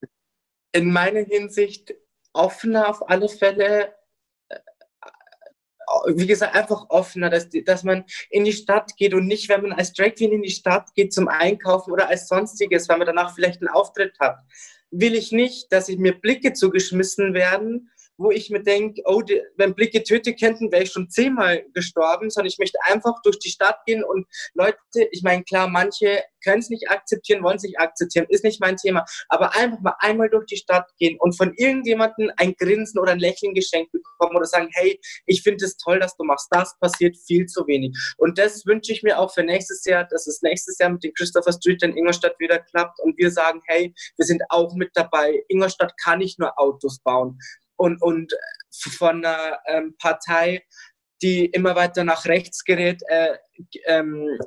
in 0.74 0.92
meiner 0.92 1.22
Hinsicht 1.22 1.94
offener 2.34 2.90
auf 2.90 3.10
alle 3.10 3.30
Fälle. 3.30 3.94
Äh, 4.50 4.60
wie 6.08 6.28
gesagt, 6.28 6.56
einfach 6.56 6.90
offener, 6.90 7.30
dass, 7.30 7.50
dass 7.66 7.84
man 7.84 8.06
in 8.30 8.44
die 8.44 8.54
Stadt 8.54 8.96
geht 8.98 9.14
und 9.14 9.28
nicht, 9.28 9.50
wenn 9.50 9.62
man 9.62 9.74
als 9.74 9.94
Drag 9.94 10.16
Queen 10.16 10.32
in 10.32 10.42
die 10.42 10.50
Stadt 10.50 10.94
geht 10.96 11.14
zum 11.14 11.28
Einkaufen 11.28 11.92
oder 11.92 12.10
als 12.10 12.28
sonstiges, 12.28 12.90
weil 12.90 12.98
man 12.98 13.08
danach 13.08 13.34
vielleicht 13.34 13.62
einen 13.62 13.70
Auftritt 13.70 14.20
hat. 14.20 14.40
Will 14.92 15.16
ich 15.16 15.32
nicht, 15.32 15.72
dass 15.72 15.90
ich 15.90 15.98
mir 15.98 16.14
Blicke 16.14 16.54
zugeschmissen 16.54 17.34
werden, 17.34 17.90
wo 18.18 18.32
ich 18.32 18.50
mir 18.50 18.62
denke, 18.62 19.02
oh, 19.06 19.22
die, 19.22 19.42
wenn 19.56 19.76
Blicke 19.76 20.04
töten 20.04 20.36
könnten, 20.36 20.72
wäre 20.72 20.84
ich 20.84 20.92
schon 20.92 21.10
zehnmal 21.10 21.66
gestorben, 21.74 22.30
sondern 22.30 22.48
ich 22.48 22.58
möchte 22.58 22.80
einfach 22.84 23.22
durch 23.24 23.40
die 23.40 23.50
Stadt 23.50 23.80
gehen 23.86 24.04
und 24.04 24.26
Leute, 24.54 24.78
ich 25.12 25.24
meine, 25.24 25.44
klar, 25.44 25.68
manche 25.68 26.24
können 26.44 26.60
es 26.60 26.70
nicht 26.70 26.90
akzeptieren, 26.90 27.44
wollen 27.44 27.58
es 27.58 27.64
nicht 27.64 27.80
akzeptieren, 27.80 28.26
ist 28.30 28.44
nicht 28.44 28.62
mein 28.62 28.78
Thema, 28.78 29.06
aber 29.30 29.56
einfach 29.56 29.80
mal 29.82 29.96
einmal 30.00 30.30
durch 30.30 30.46
die 30.46 30.58
Stadt 30.58 30.88
gehen 30.98 31.18
und 31.20 31.36
von 31.36 31.54
irgendjemandem 31.56 32.32
ein 32.38 32.54
Grinsen 32.54 33.00
oder 33.00 33.12
ein 33.12 33.20
Lächeln 33.20 33.54
geschenkt 33.54 33.92
bekommen 33.92 34.36
oder 34.36 34.46
sagen, 34.46 34.70
hey, 34.74 35.00
ich 35.26 35.44
finde 35.44 35.66
es 35.66 35.78
toll, 35.78 36.00
dass 36.00 36.16
du 36.16 36.24
machst, 36.24 36.48
das 36.52 36.78
passiert 36.80 37.18
viel 37.18 37.46
zu 37.48 37.68
wenig. 37.68 37.98
Und 38.18 38.38
das 38.38 38.66
wünsche 38.66 38.92
ich 38.92 39.04
mir 39.04 39.20
auch 39.20 39.34
für 39.34 39.44
nächstes 39.44 39.84
Jahr, 39.86 40.06
dass 40.06 40.28
es 40.28 40.42
nächstes 40.42 40.78
Jahr 40.80 40.90
mit 40.90 41.04
dem 41.04 41.14
Christopher 41.14 41.52
Street 41.52 41.84
in 41.84 41.98
Ingolstadt 41.98 42.40
wieder 42.40 42.60
klappt 42.60 43.00
und 43.02 43.18
wir 43.18 43.32
sagen, 43.32 43.62
hey, 43.66 43.94
wir 44.16 44.26
sind 44.26 44.42
auch 44.50 44.74
mit 44.76 44.92
dabei. 44.94 45.44
Ingolstadt 45.50 45.94
kann 46.02 46.20
nicht 46.20 46.40
nur 46.40 46.58
Autos 46.60 47.00
bauen 47.00 47.38
und, 47.78 48.02
und 48.02 48.34
von 48.72 49.24
einer 49.26 49.60
ähm, 49.68 49.96
Partei, 49.98 50.64
die 51.22 51.46
immer 51.46 51.76
weiter 51.76 52.04
nach 52.04 52.26
rechts 52.26 52.64
gerät, 52.64 53.02
äh, 53.08 53.38
ähm, 53.86 54.38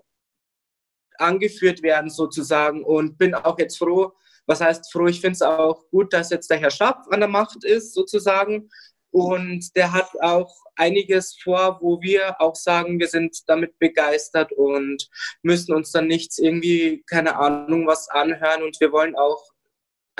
angeführt 1.18 1.82
werden 1.82 2.10
sozusagen. 2.10 2.84
Und 2.84 3.18
bin 3.18 3.34
auch 3.34 3.58
jetzt 3.58 3.78
froh, 3.78 4.12
was 4.46 4.60
heißt 4.60 4.92
froh? 4.92 5.06
Ich 5.06 5.20
finde 5.20 5.34
es 5.34 5.42
auch 5.42 5.88
gut, 5.90 6.12
dass 6.12 6.30
jetzt 6.30 6.50
der 6.50 6.58
Herr 6.58 6.70
Schapp 6.70 7.06
an 7.10 7.20
der 7.20 7.28
Macht 7.28 7.64
ist, 7.64 7.94
sozusagen. 7.94 8.68
Und 9.12 9.74
der 9.76 9.92
hat 9.92 10.10
auch 10.20 10.54
einiges 10.76 11.36
vor, 11.42 11.78
wo 11.80 12.00
wir 12.00 12.40
auch 12.40 12.54
sagen, 12.54 13.00
wir 13.00 13.08
sind 13.08 13.36
damit 13.48 13.78
begeistert 13.78 14.52
und 14.52 15.08
müssen 15.42 15.74
uns 15.74 15.90
dann 15.90 16.06
nichts 16.06 16.38
irgendwie, 16.38 17.02
keine 17.08 17.36
Ahnung, 17.36 17.86
was 17.86 18.08
anhören. 18.08 18.62
Und 18.62 18.80
wir 18.80 18.92
wollen 18.92 19.16
auch, 19.16 19.50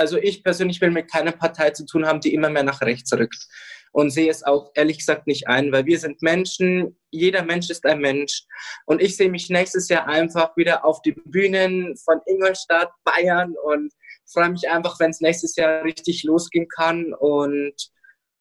also 0.01 0.17
ich 0.17 0.43
persönlich 0.43 0.81
will 0.81 0.91
mit 0.91 1.11
keiner 1.11 1.33
Partei 1.33 1.71
zu 1.71 1.85
tun 1.85 2.07
haben, 2.07 2.21
die 2.21 2.33
immer 2.33 2.49
mehr 2.49 2.63
nach 2.63 2.81
rechts 2.81 3.13
rückt. 3.13 3.47
Und 3.93 4.11
sehe 4.11 4.31
es 4.31 4.43
auch 4.45 4.71
ehrlich 4.75 4.99
gesagt 4.99 5.27
nicht 5.27 5.49
ein, 5.49 5.73
weil 5.73 5.85
wir 5.85 5.99
sind 5.99 6.23
Menschen, 6.23 6.97
jeder 7.11 7.45
Mensch 7.45 7.69
ist 7.71 7.85
ein 7.85 8.01
Mensch. 8.01 8.45
Und 8.87 9.03
ich 9.03 9.17
sehe 9.17 9.29
mich 9.29 9.51
nächstes 9.51 9.89
Jahr 9.89 10.07
einfach 10.07 10.57
wieder 10.57 10.85
auf 10.85 11.03
die 11.03 11.13
Bühnen 11.13 11.97
von 11.97 12.21
Ingolstadt, 12.27 12.91
Bayern 13.05 13.55
und 13.65 13.93
freue 14.33 14.51
mich 14.51 14.71
einfach, 14.71 14.99
wenn 15.01 15.11
es 15.11 15.21
nächstes 15.21 15.57
Jahr 15.57 15.85
richtig 15.85 16.23
losgehen 16.25 16.69
kann. 16.69 17.13
Und 17.13 17.75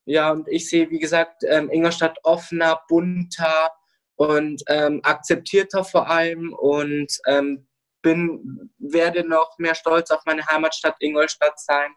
ja, 0.05 0.31
und 0.31 0.47
ich 0.47 0.69
sehe, 0.69 0.89
wie 0.91 0.99
gesagt, 0.99 1.43
ähm, 1.45 1.69
Ingolstadt 1.71 2.17
offener, 2.23 2.79
bunter 2.87 3.71
und 4.15 4.63
ähm, 4.67 5.01
akzeptierter 5.03 5.83
vor 5.83 6.09
allem 6.09 6.53
und 6.53 7.11
ähm, 7.27 7.68
bin, 8.01 8.71
werde 8.77 9.27
noch 9.27 9.57
mehr 9.57 9.75
stolz 9.75 10.11
auf 10.11 10.21
meine 10.25 10.45
Heimatstadt 10.45 10.95
Ingolstadt 10.99 11.59
sein. 11.59 11.91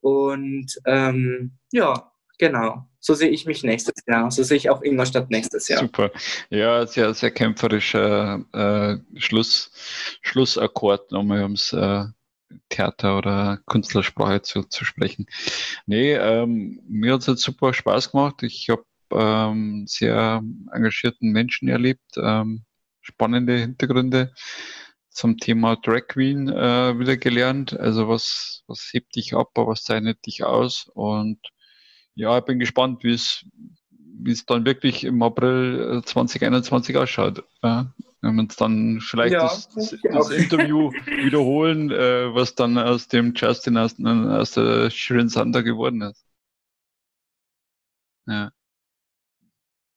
Und 0.00 0.66
ähm, 0.86 1.58
ja, 1.72 2.12
genau. 2.38 2.88
So 3.00 3.14
sehe 3.14 3.30
ich 3.30 3.46
mich 3.46 3.62
nächstes 3.62 4.02
Jahr. 4.06 4.30
So 4.30 4.42
sehe 4.42 4.56
ich 4.56 4.70
auch 4.70 4.82
Ingolstadt 4.82 5.30
nächstes 5.30 5.68
Jahr. 5.68 5.80
Super. 5.80 6.10
Ja, 6.50 6.86
sehr, 6.86 7.12
sehr 7.14 7.30
kämpferischer 7.30 8.44
äh, 8.52 9.18
Schluss, 9.18 9.70
Schlussakkord 10.22 11.12
nochmal, 11.12 11.44
um 11.44 11.52
es 11.52 11.72
äh, 11.72 12.04
Theater 12.68 13.18
oder 13.18 13.58
Künstlersprache 13.66 14.42
zu, 14.42 14.62
zu 14.64 14.84
sprechen. 14.84 15.26
Nee, 15.86 16.14
ähm, 16.14 16.80
mir 16.88 17.14
hat 17.14 17.28
es 17.28 17.42
super 17.42 17.74
Spaß 17.74 18.12
gemacht. 18.12 18.42
Ich 18.42 18.68
habe 18.68 18.84
ähm, 19.12 19.84
sehr 19.86 20.42
engagierten 20.72 21.30
Menschen 21.30 21.68
erlebt, 21.68 22.16
ähm, 22.16 22.64
spannende 23.00 23.56
Hintergründe 23.58 24.32
zum 25.14 25.38
Thema 25.38 25.76
Drag 25.76 26.08
Queen 26.08 26.48
äh, 26.48 26.98
wieder 26.98 27.16
gelernt. 27.16 27.78
Also 27.78 28.08
was, 28.08 28.64
was 28.66 28.90
hebt 28.92 29.16
dich 29.16 29.34
ab, 29.34 29.50
was 29.54 29.84
zeichnet 29.84 30.26
dich 30.26 30.44
aus? 30.44 30.90
Und 30.92 31.38
ja, 32.14 32.38
ich 32.38 32.44
bin 32.44 32.58
gespannt, 32.58 33.04
wie 33.04 33.14
es 33.14 33.46
wie 34.16 34.32
es 34.32 34.46
dann 34.46 34.64
wirklich 34.64 35.04
im 35.04 35.22
April 35.22 36.02
2021 36.04 36.94
äh, 36.94 36.98
ausschaut. 36.98 37.44
Ja. 37.62 37.92
Wenn 38.20 38.36
wir 38.36 38.42
uns 38.42 38.56
dann 38.56 39.00
vielleicht 39.00 39.34
ja, 39.34 39.42
das, 39.42 39.68
das 39.68 40.30
Interview 40.30 40.92
wiederholen, 41.06 41.90
äh, 41.90 42.34
was 42.34 42.54
dann 42.54 42.78
aus 42.78 43.08
dem 43.08 43.34
Justin 43.34 43.76
aus, 43.76 43.96
aus 44.00 44.52
der 44.52 44.90
Shirin 44.90 45.28
Sander 45.28 45.62
geworden 45.62 46.00
ist. 46.02 46.24
Ja. 48.26 48.50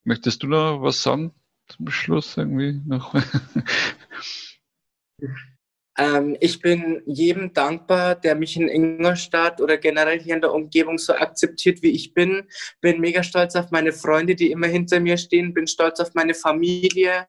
Möchtest 0.04 0.44
du 0.44 0.48
noch 0.48 0.82
was 0.82 1.02
sagen 1.02 1.34
zum 1.68 1.90
Schluss 1.90 2.38
irgendwie 2.38 2.82
noch? 2.86 3.14
ähm, 5.98 6.38
ich 6.40 6.62
bin 6.62 7.02
jedem 7.06 7.54
dankbar, 7.54 8.16
der 8.16 8.36
mich 8.36 8.56
in 8.56 8.68
Ingolstadt 8.68 9.60
oder 9.62 9.78
generell 9.78 10.20
hier 10.20 10.36
in 10.36 10.42
der 10.42 10.54
Umgebung 10.54 10.98
so 10.98 11.14
akzeptiert, 11.14 11.82
wie 11.82 11.92
ich 11.92 12.14
bin. 12.14 12.48
Bin 12.82 13.02
mega 13.02 13.24
stolz 13.24 13.56
auf 13.56 13.72
meine 13.72 13.92
Freunde, 13.92 14.36
die 14.36 14.52
immer 14.52 14.68
hinter 14.68 15.00
mir 15.00 15.18
stehen. 15.18 15.54
Bin 15.54 15.66
stolz 15.66 16.00
auf 16.00 16.14
meine 16.14 16.36
Familie. 16.36 17.28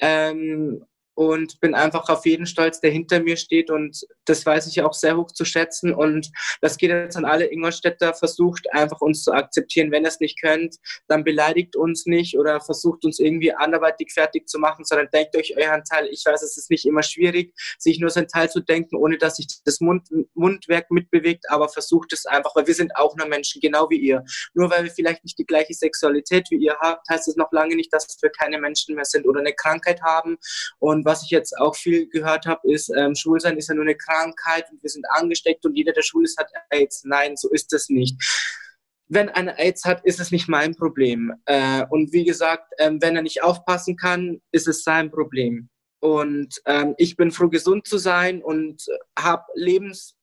Ähm, 0.00 0.84
und 1.16 1.58
bin 1.60 1.74
einfach 1.74 2.10
auf 2.10 2.26
jeden 2.26 2.44
stolz, 2.44 2.80
der 2.80 2.90
hinter 2.90 3.20
mir 3.20 3.38
steht. 3.38 3.70
Und 3.70 4.06
das 4.26 4.44
weiß 4.44 4.66
ich 4.66 4.82
auch 4.82 4.92
sehr 4.92 5.16
hoch 5.16 5.32
zu 5.32 5.46
schätzen. 5.46 5.94
Und 5.94 6.30
das 6.60 6.76
geht 6.76 6.90
jetzt 6.90 7.16
an 7.16 7.24
alle 7.24 7.50
Ingolstädter, 7.50 8.12
versucht 8.12 8.70
einfach 8.72 9.00
uns 9.00 9.24
zu 9.24 9.32
akzeptieren, 9.32 9.90
wenn 9.90 10.04
ihr 10.04 10.08
es 10.08 10.20
nicht 10.20 10.40
könnt, 10.40 10.76
dann 11.08 11.24
beleidigt 11.24 11.74
uns 11.74 12.04
nicht 12.04 12.38
oder 12.38 12.60
versucht 12.60 13.04
uns 13.06 13.18
irgendwie 13.18 13.52
anderweitig 13.52 14.12
fertig 14.12 14.46
zu 14.46 14.58
machen, 14.58 14.84
sondern 14.84 15.08
denkt 15.10 15.34
euch 15.36 15.56
euren 15.56 15.84
Teil. 15.84 16.06
Ich 16.10 16.22
weiß, 16.26 16.42
es 16.42 16.58
ist 16.58 16.70
nicht 16.70 16.84
immer 16.84 17.02
schwierig, 17.02 17.54
sich 17.78 17.98
nur 17.98 18.10
sein 18.10 18.28
Teil 18.28 18.50
zu 18.50 18.60
denken, 18.60 18.96
ohne 18.96 19.16
dass 19.16 19.36
sich 19.36 19.46
das 19.64 19.80
Mund, 19.80 20.08
Mundwerk 20.34 20.90
mitbewegt, 20.90 21.46
aber 21.48 21.70
versucht 21.70 22.12
es 22.12 22.26
einfach, 22.26 22.54
weil 22.54 22.66
wir 22.66 22.74
sind 22.74 22.94
auch 22.94 23.16
nur 23.16 23.26
Menschen, 23.26 23.62
genau 23.62 23.88
wie 23.88 23.98
ihr. 23.98 24.22
Nur 24.52 24.70
weil 24.70 24.84
wir 24.84 24.90
vielleicht 24.90 25.24
nicht 25.24 25.38
die 25.38 25.46
gleiche 25.46 25.72
Sexualität 25.72 26.46
wie 26.50 26.56
ihr 26.56 26.76
habt, 26.78 27.08
heißt 27.08 27.26
es 27.26 27.36
noch 27.36 27.52
lange 27.52 27.74
nicht, 27.74 27.90
dass 27.90 28.18
wir 28.20 28.28
keine 28.28 28.60
Menschen 28.60 28.94
mehr 28.94 29.06
sind 29.06 29.26
oder 29.26 29.40
eine 29.40 29.54
Krankheit 29.54 30.02
haben. 30.02 30.36
Und 30.78 31.05
was 31.06 31.22
ich 31.22 31.30
jetzt 31.30 31.56
auch 31.56 31.74
viel 31.74 32.08
gehört 32.08 32.44
habe, 32.44 32.60
ist, 32.70 32.90
ähm, 32.94 33.14
Schwulsein 33.14 33.56
ist 33.56 33.68
ja 33.68 33.74
nur 33.74 33.84
eine 33.84 33.96
Krankheit 33.96 34.66
und 34.70 34.82
wir 34.82 34.90
sind 34.90 35.06
angesteckt 35.08 35.64
und 35.64 35.74
jeder, 35.74 35.92
der 35.92 36.02
schwul 36.02 36.24
ist, 36.24 36.38
hat 36.38 36.50
AIDS. 36.70 37.02
Nein, 37.04 37.36
so 37.36 37.48
ist 37.50 37.72
es 37.72 37.88
nicht. 37.88 38.20
Wenn 39.08 39.28
einer 39.28 39.58
AIDS 39.58 39.84
hat, 39.84 40.04
ist 40.04 40.18
es 40.18 40.32
nicht 40.32 40.48
mein 40.48 40.74
Problem. 40.74 41.32
Äh, 41.46 41.84
und 41.90 42.12
wie 42.12 42.24
gesagt, 42.24 42.74
ähm, 42.78 42.98
wenn 43.00 43.14
er 43.14 43.22
nicht 43.22 43.42
aufpassen 43.42 43.96
kann, 43.96 44.42
ist 44.50 44.66
es 44.66 44.82
sein 44.82 45.10
Problem. 45.10 45.70
Und 46.00 46.60
ähm, 46.66 46.94
ich 46.98 47.16
bin 47.16 47.30
froh, 47.30 47.48
gesund 47.48 47.86
zu 47.86 47.98
sein 47.98 48.42
und 48.42 48.84
habe 49.18 49.44
Lebens, 49.54 50.16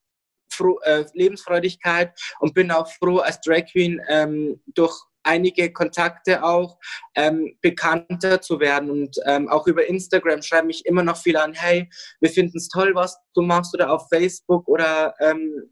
äh, 0.84 1.06
Lebensfreudigkeit 1.14 2.20
und 2.40 2.54
bin 2.54 2.72
auch 2.72 2.92
froh, 2.92 3.20
als 3.20 3.40
Drag 3.42 3.66
Queen 3.72 4.02
ähm, 4.10 4.62
durch 4.68 5.02
einige 5.24 5.72
Kontakte 5.72 6.44
auch, 6.44 6.78
ähm, 7.16 7.58
bekannter 7.62 8.42
zu 8.42 8.60
werden. 8.60 8.90
Und 8.90 9.18
ähm, 9.26 9.50
auch 9.50 9.68
über 9.68 9.88
Instagram 9.88 10.42
schreiben 10.42 10.68
mich 10.68 10.86
immer 10.86 11.04
noch 11.04 11.18
viele 11.18 11.42
an, 11.42 11.54
hey, 11.54 11.90
wir 12.20 12.30
finden 12.30 12.58
es 12.58 12.68
toll, 12.68 12.92
was 12.94 13.18
du 13.34 13.42
machst, 13.42 13.74
oder 13.74 13.92
auf 13.92 14.08
Facebook 14.10 14.68
oder 14.68 15.14
ähm, 15.20 15.70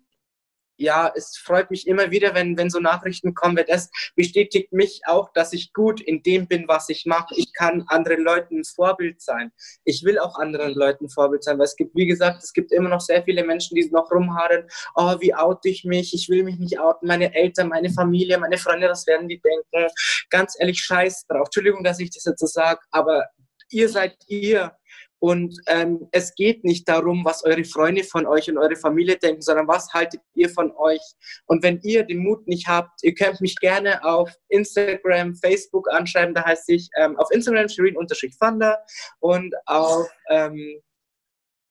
ja, 0.81 1.11
es 1.15 1.37
freut 1.37 1.69
mich 1.69 1.87
immer 1.87 2.09
wieder, 2.11 2.33
wenn, 2.33 2.57
wenn 2.57 2.69
so 2.69 2.79
Nachrichten 2.79 3.35
kommen, 3.35 3.55
weil 3.55 3.65
das 3.65 3.89
bestätigt 4.15 4.73
mich 4.73 5.01
auch, 5.05 5.31
dass 5.33 5.53
ich 5.53 5.73
gut 5.73 6.01
in 6.01 6.23
dem 6.23 6.47
bin, 6.47 6.67
was 6.67 6.89
ich 6.89 7.05
mache. 7.05 7.35
Ich 7.37 7.53
kann 7.53 7.83
anderen 7.87 8.23
Leuten 8.23 8.59
ein 8.59 8.63
Vorbild 8.63 9.21
sein. 9.21 9.51
Ich 9.83 10.03
will 10.03 10.17
auch 10.17 10.39
anderen 10.39 10.73
Leuten 10.73 11.09
Vorbild 11.09 11.43
sein, 11.43 11.59
weil 11.59 11.65
es 11.65 11.75
gibt, 11.75 11.95
wie 11.95 12.07
gesagt, 12.07 12.43
es 12.43 12.51
gibt 12.51 12.71
immer 12.71 12.89
noch 12.89 13.01
sehr 13.01 13.23
viele 13.23 13.43
Menschen, 13.43 13.75
die 13.75 13.89
noch 13.91 14.11
rumhaaren, 14.11 14.67
oh, 14.95 15.15
wie 15.19 15.35
oute 15.35 15.69
ich 15.69 15.83
mich? 15.83 16.13
Ich 16.13 16.29
will 16.29 16.43
mich 16.43 16.57
nicht 16.57 16.79
outen. 16.79 17.07
Meine 17.07 17.33
Eltern, 17.33 17.69
meine 17.69 17.89
Familie, 17.91 18.39
meine 18.39 18.57
Freunde, 18.57 18.87
das 18.87 19.05
werden 19.05 19.27
die 19.27 19.39
denken. 19.39 19.91
Ganz 20.29 20.55
ehrlich, 20.59 20.79
scheiß 20.79 21.27
drauf. 21.27 21.45
Entschuldigung, 21.45 21.83
dass 21.83 21.99
ich 21.99 22.09
das 22.09 22.25
jetzt 22.25 22.39
so 22.39 22.47
sage, 22.47 22.79
aber 22.89 23.25
ihr 23.69 23.87
seid 23.87 24.15
ihr 24.27 24.75
und 25.21 25.55
ähm, 25.67 26.07
es 26.11 26.33
geht 26.33 26.63
nicht 26.63 26.89
darum, 26.89 27.23
was 27.23 27.45
eure 27.45 27.63
Freunde 27.63 28.03
von 28.03 28.25
euch 28.25 28.49
und 28.49 28.57
eure 28.57 28.75
Familie 28.75 29.17
denken, 29.17 29.43
sondern 29.43 29.67
was 29.67 29.93
haltet 29.93 30.19
ihr 30.33 30.49
von 30.49 30.71
euch. 30.75 31.01
Und 31.45 31.61
wenn 31.61 31.79
ihr 31.83 32.03
den 32.03 32.23
Mut 32.23 32.47
nicht 32.47 32.67
habt, 32.67 33.03
ihr 33.03 33.13
könnt 33.13 33.39
mich 33.39 33.55
gerne 33.57 34.03
auf 34.03 34.31
Instagram, 34.49 35.35
Facebook 35.35 35.87
anschreiben. 35.93 36.33
Da 36.33 36.43
heißt 36.43 36.67
ich 36.69 36.89
ähm, 36.97 37.19
auf 37.19 37.29
Instagram 37.29 37.69
Shirin-Thunder 37.69 38.79
und 39.19 39.53
auf 39.67 40.09
ähm, 40.31 40.81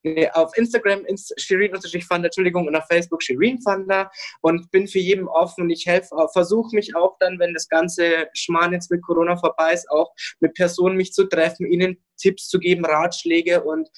Nee, 0.03 0.31
auf 0.31 0.57
Instagram 0.57 1.05
Shirin 1.37 1.73
Fanda, 2.03 2.27
Entschuldigung, 2.27 2.67
und 2.67 2.75
auf 2.75 2.87
Facebook 2.87 3.23
Shirin 3.23 3.61
Fanda 3.61 4.11
und 4.41 4.71
bin 4.71 4.89
für 4.89 4.99
jeden 4.99 5.29
offen 5.29 5.65
und 5.65 5.71
ich 5.71 5.85
helfe, 5.87 6.15
versuche 6.33 6.75
mich 6.75 6.97
auch 6.97 7.17
dann, 7.21 7.39
wenn 7.39 7.53
das 7.53 7.69
ganze 7.69 8.29
Schmarrn 8.33 8.73
jetzt 8.73 8.91
mit 8.91 9.03
Corona 9.03 9.37
vorbei 9.37 9.75
ist, 9.75 9.91
auch 9.91 10.11
mit 10.41 10.55
Personen 10.55 10.97
mich 10.97 11.13
zu 11.13 11.27
treffen, 11.27 11.71
ihnen 11.71 12.03
Tipps 12.17 12.49
zu 12.49 12.59
geben, 12.59 12.87
Ratschläge 12.87 13.63
und 13.63 13.89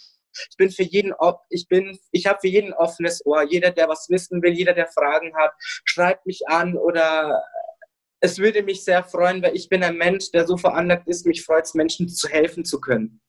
ich 0.50 0.56
bin 0.56 0.70
für 0.70 0.82
jeden, 0.82 1.12
ich 1.50 1.68
bin, 1.68 1.98
ich 2.10 2.26
habe 2.26 2.38
für 2.40 2.48
jeden 2.48 2.72
offenes 2.72 3.24
Ohr. 3.26 3.42
Jeder, 3.42 3.70
der 3.70 3.88
was 3.88 4.08
wissen 4.08 4.42
will, 4.42 4.52
jeder, 4.52 4.72
der 4.72 4.88
Fragen 4.88 5.36
hat, 5.36 5.52
schreibt 5.84 6.24
mich 6.26 6.48
an 6.48 6.74
oder 6.76 7.42
es 8.20 8.38
würde 8.38 8.62
mich 8.62 8.84
sehr 8.84 9.02
freuen, 9.04 9.42
weil 9.42 9.54
ich 9.54 9.68
bin 9.68 9.82
ein 9.82 9.96
Mensch, 9.96 10.30
der 10.30 10.46
so 10.46 10.56
veranlagt 10.56 11.08
ist, 11.08 11.26
mich 11.26 11.44
freut 11.44 11.64
es, 11.64 11.74
Menschen 11.74 12.08
zu 12.08 12.28
helfen 12.28 12.64
zu 12.64 12.80
können. 12.80 13.20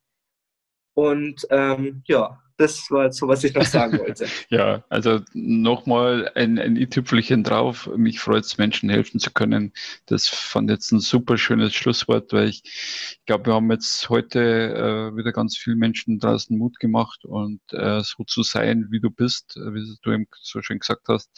Und 0.96 1.48
ähm, 1.50 2.04
ja, 2.08 2.40
das 2.64 2.90
war 2.90 3.12
so, 3.12 3.28
was 3.28 3.44
ich 3.44 3.54
noch 3.54 3.66
sagen 3.66 4.00
wollte. 4.00 4.26
ja, 4.50 4.84
also 4.90 5.20
nochmal 5.34 6.32
ein, 6.36 6.58
ein 6.58 6.78
i-Tüpfelchen 6.78 7.44
drauf. 7.44 7.90
Mich 7.96 8.20
freut 8.20 8.46
es, 8.46 8.58
Menschen 8.58 8.90
helfen 8.90 9.20
zu 9.20 9.32
können. 9.32 9.74
Das 10.06 10.28
fand 10.28 10.70
jetzt 10.70 10.92
ein 10.92 11.02
super 11.02 11.38
schönes 11.38 11.74
Schlusswort, 11.74 12.32
weil 12.32 12.48
ich, 12.48 12.64
ich 12.64 13.26
glaube, 13.26 13.48
wir 13.48 13.54
haben 13.56 13.70
jetzt 13.70 14.10
heute 14.10 14.40
äh, 14.40 15.18
wieder 15.18 15.34
ganz 15.34 15.58
vielen 15.58 15.78
Menschen 15.78 16.20
draußen 16.20 16.58
Mut 16.58 16.80
gemacht 16.80 17.26
und 17.26 17.62
äh, 17.72 18.02
so 18.02 18.24
zu 18.24 18.44
sein, 18.44 18.88
wie 18.90 19.02
du 19.02 19.10
bist, 19.10 19.56
wie 19.58 19.98
du 20.02 20.12
eben 20.12 20.28
so 20.42 20.62
schön 20.62 20.80
gesagt 20.80 21.10
hast, 21.10 21.30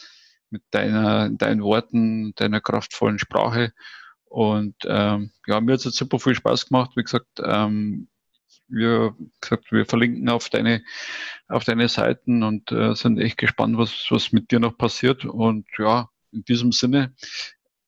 mit 0.52 0.62
deiner, 0.70 1.32
deinen 1.32 1.64
Worten, 1.64 2.34
deiner 2.36 2.62
kraftvollen 2.62 3.18
Sprache. 3.18 3.74
Und 4.26 4.76
ähm, 4.86 5.32
ja, 5.48 5.60
mir 5.60 5.74
hat 5.74 5.86
es 5.86 5.96
super 5.96 6.20
viel 6.20 6.36
Spaß 6.36 6.68
gemacht. 6.68 6.92
Wie 6.96 7.04
gesagt, 7.04 7.42
ähm, 7.44 8.10
wir, 8.68 9.16
gesagt, 9.42 9.72
wir 9.72 9.86
verlinken 9.86 10.30
auf 10.30 10.50
deine, 10.50 10.84
auf 11.48 11.64
deine 11.64 11.88
Seiten 11.90 12.44
und 12.44 12.72
äh, 12.72 12.96
sind 12.96 13.20
echt 13.20 13.38
gespannt, 13.38 13.78
was, 13.78 14.08
was 14.10 14.32
mit 14.32 14.52
dir 14.52 14.60
noch 14.60 14.78
passiert. 14.78 15.26
Und 15.26 15.66
ja, 15.78 16.10
in 16.32 16.44
diesem 16.44 16.72
Sinne, 16.72 17.14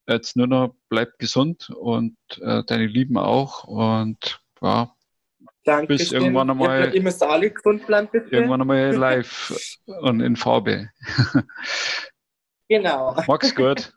jetzt 0.06 0.36
nur 0.36 0.46
noch 0.46 0.74
bleib 0.88 1.18
gesund 1.18 1.70
und 1.70 2.16
äh, 2.40 2.62
deine 2.64 2.86
Lieben 2.86 3.18
auch. 3.18 3.64
Und 3.64 4.40
ja, 4.62 4.94
Danke. 5.64 5.88
Bis 5.88 6.12
irgendwann 6.12 6.48
einmal. 6.48 6.94
Immer 6.94 7.10
salig 7.10 7.56
gefunden 7.56 7.84
bleiben, 7.84 8.08
bitte. 8.10 8.34
Irgendwann 8.34 8.62
einmal 8.62 8.90
live 8.96 9.78
und 9.86 10.20
in 10.20 10.36
Farbe. 10.36 10.88
Genau. 12.68 13.16
Mach's 13.26 13.54
gut. 13.54 13.92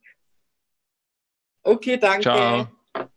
Okay, 1.63 1.97
danke. 1.97 2.23
Ciao. 2.23 2.67